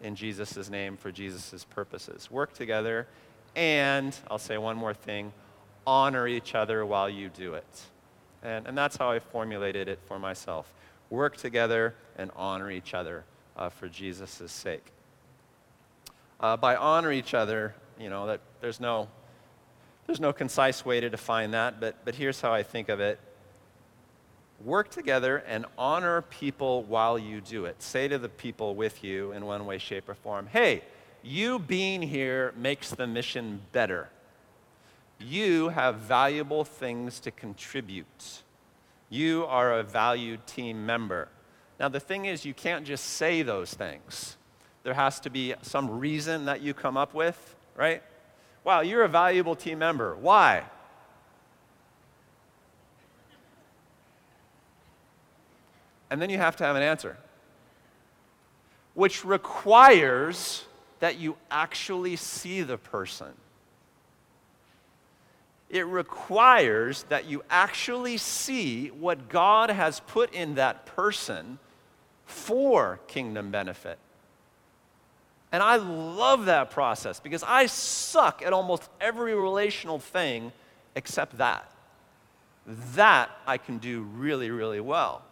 in 0.02 0.16
Jesus' 0.16 0.70
name 0.70 0.98
for 0.98 1.12
Jesus' 1.12 1.66
purposes. 1.70 2.30
Work 2.30 2.54
together 2.54 3.08
and 3.56 4.16
I'll 4.30 4.38
say 4.38 4.58
one 4.58 4.78
more 4.78 4.94
thing 4.94 5.34
honor 5.88 6.28
each 6.28 6.54
other 6.54 6.86
while 6.86 7.10
you 7.10 7.30
do 7.30 7.56
it. 7.56 7.82
And, 8.44 8.68
and 8.68 8.78
that's 8.78 8.96
how 8.96 9.10
I 9.10 9.20
formulated 9.20 9.88
it 9.88 10.00
for 10.06 10.20
myself. 10.20 10.72
Work 11.10 11.38
together 11.38 11.96
and 12.18 12.32
honor 12.36 12.70
each 12.70 12.94
other 12.94 13.26
uh, 13.58 13.70
for 13.70 13.90
Jesus' 13.90 14.52
sake. 14.52 14.86
Uh, 16.40 16.56
by 16.56 16.76
honor 16.76 17.12
each 17.12 17.34
other, 17.34 17.74
you 18.00 18.10
know, 18.10 18.28
that 18.28 18.40
there's 18.62 18.80
no, 18.80 19.10
there's 20.06 20.20
no 20.20 20.32
concise 20.32 20.86
way 20.86 21.00
to 21.00 21.10
define 21.10 21.52
that, 21.52 21.80
but, 21.80 22.06
but 22.06 22.16
here's 22.16 22.40
how 22.40 22.54
I 22.54 22.64
think 22.64 22.88
of 22.88 23.00
it. 23.00 23.20
Work 24.64 24.90
together 24.90 25.38
and 25.48 25.66
honor 25.78 26.22
people 26.22 26.84
while 26.84 27.18
you 27.18 27.42
do 27.42 27.66
it. 27.66 27.82
Say 27.82 28.08
to 28.08 28.18
the 28.18 28.30
people 28.30 28.76
with 28.76 29.04
you 29.04 29.32
in 29.32 29.46
one 29.46 29.66
way, 29.66 29.78
shape, 29.78 30.08
or 30.08 30.16
form, 30.16 30.48
hey, 30.48 30.84
you 31.24 31.60
being 31.60 32.02
here 32.02 32.54
makes 32.56 32.92
the 32.92 33.08
mission 33.08 33.62
better. 33.72 34.10
You 35.20 35.70
have 35.70 35.96
valuable 35.96 36.64
things 36.64 37.20
to 37.22 37.32
contribute. 37.32 38.42
You 39.10 39.46
are 39.48 39.80
a 39.80 39.84
valued 39.84 40.48
team 40.48 40.86
member. 40.86 41.28
Now, 41.80 41.90
the 41.90 42.00
thing 42.00 42.26
is, 42.26 42.46
you 42.46 42.54
can't 42.54 42.86
just 42.86 43.04
say 43.06 43.42
those 43.42 43.74
things. 43.74 44.38
There 44.84 44.94
has 44.94 45.20
to 45.22 45.30
be 45.30 45.56
some 45.62 46.00
reason 46.00 46.46
that 46.46 46.62
you 46.62 46.74
come 46.74 46.96
up 46.96 47.14
with, 47.14 47.56
right? 47.76 48.02
Wow, 48.64 48.82
you're 48.82 49.04
a 49.04 49.10
valuable 49.10 49.56
team 49.56 49.80
member. 49.80 50.16
Why? 50.16 50.64
And 56.10 56.22
then 56.22 56.30
you 56.30 56.38
have 56.38 56.56
to 56.58 56.64
have 56.64 56.76
an 56.76 56.82
answer, 56.82 57.18
which 58.94 59.24
requires 59.24 60.66
that 61.00 61.18
you 61.18 61.36
actually 61.50 62.16
see 62.16 62.62
the 62.62 62.78
person. 62.78 63.34
It 65.70 65.86
requires 65.86 67.04
that 67.10 67.26
you 67.26 67.44
actually 67.50 68.18
see 68.18 68.88
what 68.88 69.30
God 69.30 69.70
has 69.70 70.00
put 70.00 70.34
in 70.34 70.56
that 70.56 70.86
person 70.86 71.60
for 72.26 73.00
kingdom 73.08 73.52
benefit. 73.52 74.00
And 75.52 75.64
I 75.64 75.78
love 75.78 76.46
that 76.46 76.72
process 76.72 77.20
because 77.20 77.44
I 77.44 77.66
suck 77.66 78.42
at 78.44 78.54
almost 78.54 78.90
every 79.02 79.34
relational 79.36 80.00
thing 80.00 80.52
except 80.96 81.38
that. 81.38 81.72
That 82.96 83.32
I 83.48 83.58
can 83.58 83.80
do 83.80 84.02
really, 84.02 84.52
really 84.52 84.80
well. 84.80 85.24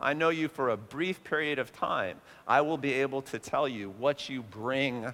I 0.00 0.12
know 0.12 0.28
you 0.28 0.48
for 0.48 0.70
a 0.70 0.76
brief 0.76 1.24
period 1.24 1.58
of 1.58 1.72
time. 1.72 2.18
I 2.46 2.60
will 2.60 2.78
be 2.78 2.92
able 2.94 3.22
to 3.22 3.38
tell 3.38 3.66
you 3.66 3.90
what 3.98 4.28
you 4.28 4.42
bring 4.42 5.06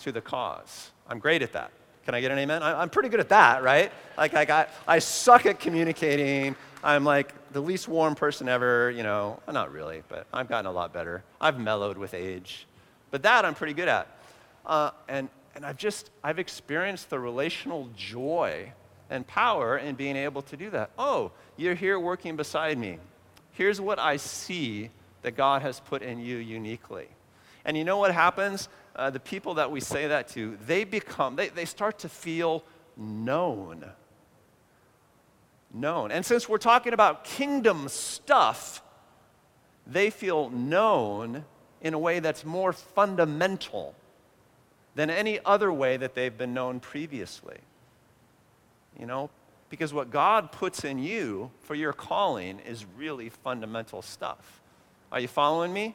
to 0.00 0.12
the 0.12 0.20
cause. 0.20 0.90
I'm 1.08 1.18
great 1.18 1.42
at 1.42 1.52
that. 1.54 1.72
Can 2.04 2.14
I 2.14 2.20
get 2.20 2.30
an 2.30 2.38
amen? 2.38 2.62
I'm 2.62 2.88
pretty 2.88 3.10
good 3.10 3.20
at 3.20 3.28
that, 3.28 3.62
right? 3.62 3.92
Like, 4.16 4.34
I, 4.34 4.44
got, 4.46 4.70
I 4.86 4.98
suck 4.98 5.44
at 5.44 5.60
communicating. 5.60 6.56
I'm 6.82 7.04
like 7.04 7.34
the 7.52 7.60
least 7.60 7.88
warm 7.88 8.14
person 8.14 8.48
ever, 8.48 8.90
you 8.90 9.02
know. 9.02 9.40
Not 9.46 9.72
really, 9.72 10.02
but 10.08 10.26
I've 10.32 10.48
gotten 10.48 10.66
a 10.66 10.72
lot 10.72 10.92
better. 10.94 11.22
I've 11.40 11.58
mellowed 11.58 11.98
with 11.98 12.14
age. 12.14 12.66
But 13.10 13.22
that 13.24 13.44
I'm 13.44 13.54
pretty 13.54 13.74
good 13.74 13.88
at. 13.88 14.06
Uh, 14.64 14.90
and, 15.08 15.28
and 15.54 15.66
I've 15.66 15.76
just, 15.76 16.10
I've 16.22 16.38
experienced 16.38 17.10
the 17.10 17.18
relational 17.18 17.90
joy 17.96 18.72
and 19.10 19.26
power 19.26 19.78
in 19.78 19.94
being 19.94 20.16
able 20.16 20.42
to 20.42 20.56
do 20.56 20.70
that. 20.70 20.90
Oh, 20.98 21.32
you're 21.56 21.74
here 21.74 21.98
working 21.98 22.36
beside 22.36 22.78
me. 22.78 22.98
Here's 23.58 23.80
what 23.80 23.98
I 23.98 24.18
see 24.18 24.90
that 25.22 25.32
God 25.32 25.62
has 25.62 25.80
put 25.80 26.00
in 26.00 26.20
you 26.20 26.36
uniquely. 26.36 27.08
And 27.64 27.76
you 27.76 27.82
know 27.82 27.96
what 27.96 28.14
happens? 28.14 28.68
Uh, 28.94 29.10
the 29.10 29.18
people 29.18 29.54
that 29.54 29.72
we 29.72 29.80
say 29.80 30.06
that 30.06 30.28
to, 30.28 30.56
they 30.64 30.84
become, 30.84 31.34
they, 31.34 31.48
they 31.48 31.64
start 31.64 31.98
to 31.98 32.08
feel 32.08 32.62
known. 32.96 33.84
Known. 35.74 36.12
And 36.12 36.24
since 36.24 36.48
we're 36.48 36.58
talking 36.58 36.92
about 36.92 37.24
kingdom 37.24 37.88
stuff, 37.88 38.80
they 39.88 40.10
feel 40.10 40.50
known 40.50 41.44
in 41.80 41.94
a 41.94 41.98
way 41.98 42.20
that's 42.20 42.44
more 42.44 42.72
fundamental 42.72 43.96
than 44.94 45.10
any 45.10 45.40
other 45.44 45.72
way 45.72 45.96
that 45.96 46.14
they've 46.14 46.38
been 46.38 46.54
known 46.54 46.78
previously. 46.78 47.58
You 48.96 49.06
know, 49.06 49.30
because 49.70 49.92
what 49.92 50.10
God 50.10 50.52
puts 50.52 50.84
in 50.84 50.98
you 50.98 51.50
for 51.60 51.74
your 51.74 51.92
calling 51.92 52.60
is 52.60 52.86
really 52.96 53.28
fundamental 53.28 54.02
stuff. 54.02 54.60
Are 55.12 55.20
you 55.20 55.28
following 55.28 55.72
me? 55.72 55.94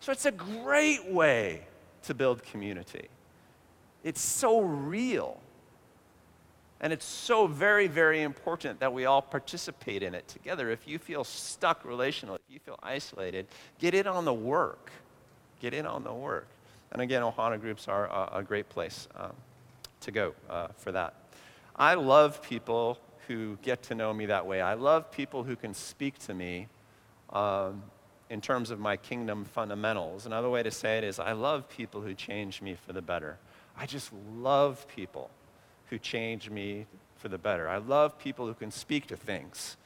So 0.00 0.12
it's 0.12 0.26
a 0.26 0.32
great 0.32 1.10
way 1.10 1.66
to 2.02 2.14
build 2.14 2.42
community. 2.42 3.08
It's 4.02 4.20
so 4.20 4.60
real. 4.60 5.40
And 6.80 6.92
it's 6.92 7.06
so 7.06 7.46
very, 7.46 7.86
very 7.86 8.22
important 8.22 8.80
that 8.80 8.92
we 8.92 9.06
all 9.06 9.22
participate 9.22 10.02
in 10.02 10.14
it 10.14 10.28
together. 10.28 10.70
If 10.70 10.86
you 10.86 10.98
feel 10.98 11.24
stuck 11.24 11.84
relationally, 11.84 12.36
if 12.46 12.52
you 12.52 12.58
feel 12.58 12.78
isolated, 12.82 13.46
get 13.78 13.94
in 13.94 14.06
on 14.06 14.24
the 14.24 14.34
work. 14.34 14.90
Get 15.60 15.72
in 15.72 15.86
on 15.86 16.04
the 16.04 16.12
work. 16.12 16.48
And 16.92 17.00
again, 17.00 17.22
Ohana 17.22 17.58
groups 17.58 17.88
are 17.88 18.06
a, 18.06 18.38
a 18.38 18.42
great 18.42 18.68
place 18.68 19.08
um, 19.16 19.32
to 20.00 20.10
go 20.10 20.34
uh, 20.50 20.68
for 20.76 20.92
that. 20.92 21.14
I 21.74 21.94
love 21.94 22.42
people 22.42 22.98
who 23.28 23.56
get 23.62 23.82
to 23.84 23.94
know 23.94 24.12
me 24.12 24.26
that 24.26 24.46
way. 24.46 24.60
I 24.60 24.74
love 24.74 25.10
people 25.10 25.44
who 25.44 25.56
can 25.56 25.74
speak 25.74 26.18
to 26.20 26.34
me 26.34 26.68
um, 27.30 27.82
in 28.30 28.40
terms 28.40 28.70
of 28.70 28.78
my 28.80 28.96
kingdom 28.96 29.44
fundamentals. 29.44 30.26
Another 30.26 30.48
way 30.50 30.62
to 30.62 30.70
say 30.70 30.98
it 30.98 31.04
is 31.04 31.18
I 31.18 31.32
love 31.32 31.68
people 31.68 32.00
who 32.00 32.14
change 32.14 32.62
me 32.62 32.76
for 32.86 32.92
the 32.92 33.02
better. 33.02 33.38
I 33.76 33.86
just 33.86 34.10
love 34.36 34.86
people 34.88 35.30
who 35.90 35.98
change 35.98 36.50
me 36.50 36.86
for 37.16 37.28
the 37.28 37.38
better. 37.38 37.68
I 37.68 37.78
love 37.78 38.18
people 38.18 38.46
who 38.46 38.54
can 38.54 38.70
speak 38.70 39.06
to 39.08 39.16
things 39.16 39.76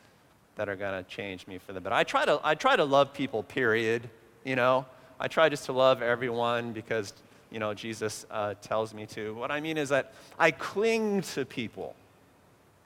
that 0.56 0.68
are 0.68 0.76
going 0.76 1.02
to 1.02 1.08
change 1.08 1.46
me 1.46 1.58
for 1.58 1.72
the 1.72 1.80
better. 1.80 1.94
I 1.94 2.04
try 2.04 2.24
to, 2.24 2.40
I 2.42 2.54
try 2.54 2.76
to 2.76 2.84
love 2.84 3.12
people, 3.12 3.42
period. 3.42 4.10
You 4.44 4.56
know, 4.56 4.86
I 5.20 5.28
try 5.28 5.48
just 5.48 5.66
to 5.66 5.72
love 5.72 6.02
everyone 6.02 6.72
because, 6.72 7.12
you 7.50 7.58
know, 7.58 7.74
Jesus 7.74 8.26
uh, 8.30 8.54
tells 8.60 8.92
me 8.92 9.06
to. 9.06 9.34
What 9.34 9.50
I 9.50 9.60
mean 9.60 9.78
is 9.78 9.88
that 9.90 10.14
I 10.38 10.50
cling 10.50 11.22
to 11.22 11.44
people 11.44 11.94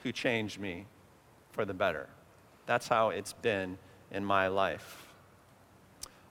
who 0.02 0.12
changed 0.12 0.58
me 0.58 0.86
for 1.52 1.64
the 1.64 1.74
better. 1.74 2.08
That's 2.66 2.88
how 2.88 3.10
it's 3.10 3.32
been 3.32 3.78
in 4.10 4.24
my 4.24 4.48
life. 4.48 5.08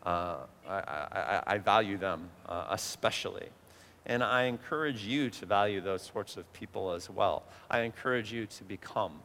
Uh, 0.03 0.38
I, 0.67 0.73
I, 0.73 1.43
I, 1.45 1.57
value 1.60 1.97
them 1.97 2.29
uh, 2.49 2.65
especially. 2.71 3.49
And 4.07 4.23
I 4.23 4.43
encourage 4.43 5.03
you 5.03 5.29
to 5.29 5.45
value 5.45 5.79
those 5.79 6.01
sorts 6.01 6.38
of 6.38 6.51
people 6.53 6.91
as 6.91 7.07
well. 7.07 7.43
I 7.69 7.81
encourage 7.81 8.34
you 8.34 8.47
to 8.47 8.63
become 8.63 9.19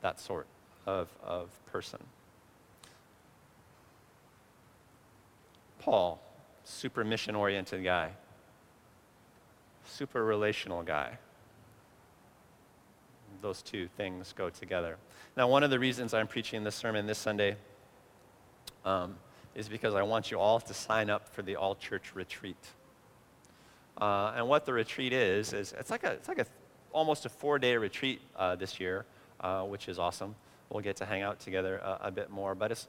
that 0.00 0.18
sort 0.18 0.48
of, 0.86 1.08
of 1.22 1.50
person. 1.66 2.00
Paul, 5.78 6.20
super 6.64 7.04
mission 7.04 7.36
oriented 7.36 7.84
guy, 7.84 8.10
super 9.84 10.24
relational 10.24 10.82
guy 10.82 11.18
those 13.40 13.62
two 13.62 13.88
things 13.96 14.34
go 14.36 14.50
together. 14.50 14.96
Now, 15.36 15.48
one 15.48 15.62
of 15.62 15.70
the 15.70 15.78
reasons 15.78 16.14
I'm 16.14 16.26
preaching 16.26 16.64
this 16.64 16.74
sermon 16.74 17.06
this 17.06 17.18
Sunday 17.18 17.56
um, 18.84 19.16
is 19.54 19.68
because 19.68 19.94
I 19.94 20.02
want 20.02 20.30
you 20.30 20.38
all 20.38 20.60
to 20.60 20.74
sign 20.74 21.10
up 21.10 21.28
for 21.28 21.42
the 21.42 21.56
all 21.56 21.74
church 21.74 22.14
retreat. 22.14 22.56
Uh, 24.00 24.32
and 24.36 24.48
what 24.48 24.64
the 24.66 24.72
retreat 24.72 25.12
is, 25.12 25.52
is 25.52 25.74
it's 25.78 25.90
like 25.90 26.04
a, 26.04 26.12
it's 26.12 26.28
like 26.28 26.38
a 26.38 26.46
almost 26.92 27.26
a 27.26 27.28
four 27.28 27.58
day 27.58 27.76
retreat 27.76 28.20
uh, 28.36 28.56
this 28.56 28.80
year, 28.80 29.04
uh, 29.40 29.62
which 29.62 29.88
is 29.88 29.98
awesome. 29.98 30.34
We'll 30.70 30.82
get 30.82 30.96
to 30.96 31.06
hang 31.06 31.22
out 31.22 31.40
together 31.40 31.80
a 32.02 32.10
bit 32.10 32.28
more, 32.30 32.54
but 32.54 32.70
it's, 32.70 32.88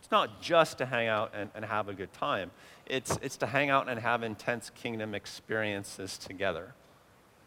it's 0.00 0.10
not 0.12 0.40
just 0.40 0.78
to 0.78 0.86
hang 0.86 1.08
out 1.08 1.32
and, 1.34 1.50
and 1.54 1.64
have 1.64 1.88
a 1.88 1.92
good 1.92 2.12
time. 2.12 2.52
It's, 2.86 3.18
it's 3.22 3.36
to 3.38 3.46
hang 3.46 3.70
out 3.70 3.88
and 3.88 3.98
have 3.98 4.22
intense 4.22 4.70
kingdom 4.70 5.12
experiences 5.12 6.16
together. 6.16 6.74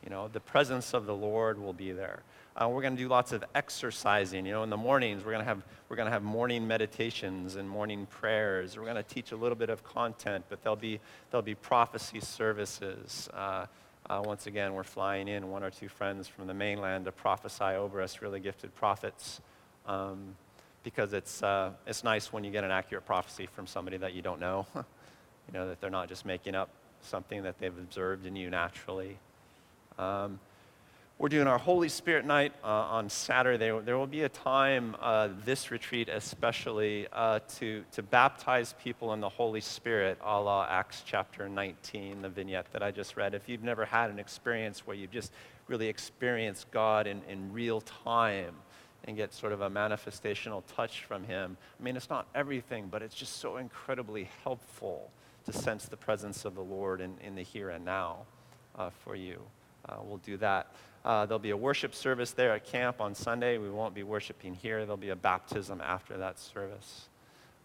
You 0.03 0.09
know, 0.09 0.27
the 0.27 0.39
presence 0.39 0.93
of 0.93 1.05
the 1.05 1.15
Lord 1.15 1.59
will 1.59 1.73
be 1.73 1.91
there. 1.91 2.23
Uh, 2.55 2.69
we're 2.69 2.81
going 2.81 2.95
to 2.95 3.01
do 3.01 3.07
lots 3.07 3.31
of 3.31 3.43
exercising. 3.55 4.45
You 4.45 4.51
know, 4.51 4.63
in 4.63 4.69
the 4.69 4.77
mornings, 4.77 5.23
we're 5.23 5.31
going 5.31 5.43
to 5.43 5.47
have, 5.47 5.63
we're 5.89 5.95
going 5.95 6.05
to 6.05 6.11
have 6.11 6.23
morning 6.23 6.67
meditations 6.67 7.55
and 7.55 7.67
morning 7.67 8.05
prayers. 8.05 8.77
We're 8.77 8.83
going 8.83 8.95
to 8.95 9.03
teach 9.03 9.31
a 9.31 9.35
little 9.35 9.55
bit 9.55 9.69
of 9.69 9.83
content, 9.83 10.45
but 10.49 10.61
there'll 10.61 10.75
be, 10.75 10.99
there'll 11.31 11.41
be 11.41 11.55
prophecy 11.55 12.19
services. 12.19 13.29
Uh, 13.33 13.65
uh, 14.09 14.21
once 14.23 14.45
again, 14.45 14.73
we're 14.73 14.83
flying 14.83 15.27
in 15.29 15.49
one 15.49 15.63
or 15.63 15.71
two 15.71 15.87
friends 15.87 16.27
from 16.27 16.45
the 16.45 16.53
mainland 16.53 17.05
to 17.05 17.11
prophesy 17.11 17.63
over 17.63 18.01
us, 18.01 18.21
really 18.21 18.39
gifted 18.39 18.75
prophets. 18.75 19.41
Um, 19.87 20.35
because 20.83 21.13
it's, 21.13 21.41
uh, 21.41 21.71
it's 21.87 22.03
nice 22.03 22.33
when 22.33 22.43
you 22.43 22.51
get 22.51 22.63
an 22.63 22.71
accurate 22.71 23.05
prophecy 23.05 23.47
from 23.47 23.65
somebody 23.65 23.97
that 23.97 24.13
you 24.13 24.21
don't 24.21 24.39
know. 24.39 24.67
you 24.75 25.53
know, 25.53 25.69
that 25.69 25.81
they're 25.81 25.89
not 25.89 26.09
just 26.09 26.25
making 26.25 26.55
up 26.55 26.69
something 27.01 27.43
that 27.43 27.57
they've 27.59 27.77
observed 27.77 28.25
in 28.25 28.35
you 28.35 28.49
naturally. 28.49 29.17
Um, 29.97 30.39
we're 31.19 31.29
doing 31.29 31.47
our 31.47 31.57
Holy 31.57 31.89
Spirit 31.89 32.25
night 32.25 32.53
uh, 32.63 32.67
on 32.67 33.09
Saturday. 33.09 33.71
There 33.85 33.97
will 33.97 34.07
be 34.07 34.23
a 34.23 34.29
time, 34.29 34.95
uh, 34.99 35.29
this 35.45 35.71
retreat 35.71 36.09
especially, 36.09 37.07
uh, 37.13 37.39
to, 37.59 37.83
to 37.91 38.03
baptize 38.03 38.73
people 38.83 39.13
in 39.13 39.19
the 39.19 39.29
Holy 39.29 39.61
Spirit, 39.61 40.17
a 40.21 40.41
la 40.41 40.65
Acts 40.69 41.03
chapter 41.05 41.47
19, 41.47 42.23
the 42.23 42.29
vignette 42.29 42.65
that 42.73 42.81
I 42.81 42.91
just 42.91 43.15
read. 43.15 43.35
If 43.35 43.47
you've 43.47 43.63
never 43.63 43.85
had 43.85 44.09
an 44.09 44.19
experience 44.19 44.85
where 44.85 44.97
you've 44.97 45.11
just 45.11 45.31
really 45.67 45.87
experienced 45.87 46.69
God 46.71 47.07
in, 47.07 47.21
in 47.29 47.53
real 47.53 47.81
time, 47.81 48.55
and 49.05 49.17
get 49.17 49.33
sort 49.33 49.51
of 49.51 49.61
a 49.61 49.69
manifestational 49.69 50.63
touch 50.75 51.03
from 51.03 51.23
Him. 51.25 51.57
I 51.79 51.83
mean, 51.83 51.97
it's 51.97 52.09
not 52.09 52.25
everything, 52.33 52.87
but 52.89 53.01
it's 53.01 53.15
just 53.15 53.37
so 53.37 53.57
incredibly 53.57 54.29
helpful 54.43 55.11
to 55.45 55.53
sense 55.53 55.85
the 55.85 55.97
presence 55.97 56.45
of 56.45 56.55
the 56.55 56.61
Lord 56.61 57.01
in, 57.01 57.15
in 57.21 57.35
the 57.35 57.43
here 57.43 57.69
and 57.69 57.83
now 57.83 58.19
uh, 58.77 58.89
for 58.89 59.15
you. 59.15 59.41
Uh, 59.87 59.95
we'll 60.03 60.17
do 60.17 60.37
that. 60.37 60.73
Uh, 61.05 61.25
there'll 61.25 61.39
be 61.39 61.49
a 61.49 61.57
worship 61.57 61.93
service 61.93 62.31
there 62.31 62.53
at 62.53 62.65
camp 62.65 63.01
on 63.01 63.13
Sunday. 63.13 63.57
We 63.57 63.69
won't 63.69 63.93
be 63.93 64.03
worshiping 64.03 64.53
here. 64.53 64.79
There'll 64.79 64.95
be 64.95 65.09
a 65.09 65.15
baptism 65.15 65.81
after 65.81 66.17
that 66.17 66.39
service. 66.39 67.09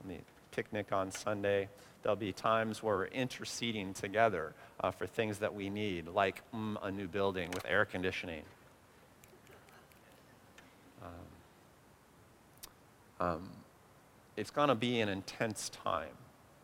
There'll 0.01 0.19
be 0.19 0.25
picnic 0.51 0.93
on 0.93 1.13
Sunday. 1.13 1.69
There'll 2.03 2.17
be 2.17 2.33
times 2.33 2.83
where 2.83 2.97
we're 2.97 3.07
interceding 3.07 3.95
together 3.95 4.55
uh, 4.81 4.91
for 4.91 5.07
things 5.07 5.39
that 5.39 5.55
we 5.55 5.71
need, 5.71 6.09
like 6.09 6.43
mm, 6.53 6.77
a 6.83 6.91
new 6.91 7.07
building 7.07 7.51
with 7.53 7.65
air 7.67 7.85
conditioning. 7.85 8.43
Um, 11.03 11.11
um, 13.21 13.51
it's 14.37 14.51
going 14.51 14.69
to 14.69 14.75
be 14.75 15.01
an 15.01 15.09
intense 15.09 15.69
time. 15.69 16.11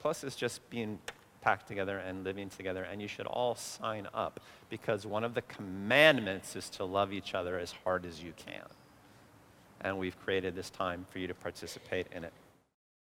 Plus, 0.01 0.25
it's 0.25 0.37
just 0.37 0.69
being 0.71 0.99
packed 1.45 1.69
together 1.69 1.99
and 1.99 2.25
living 2.25 2.49
together, 2.49 2.85
and 2.85 3.03
you 3.03 3.07
should 3.07 3.27
all 3.27 3.55
sign 3.55 4.09
up 4.15 4.41
because 4.71 5.07
one 5.07 5.23
of 5.23 5.35
the 5.35 5.43
commandments 5.43 6.57
is 6.57 6.71
to 6.71 6.85
love 6.85 7.13
each 7.13 7.35
other 7.35 7.59
as 7.59 7.73
hard 7.85 8.07
as 8.07 8.23
you 8.23 8.33
can. 8.37 8.65
And 9.83 9.99
we've 9.99 10.19
created 10.25 10.57
this 10.57 10.71
time 10.71 11.05
for 11.11 11.19
you 11.19 11.27
to 11.27 11.35
participate 11.35 12.07
in 12.11 12.25
it. 12.25 12.33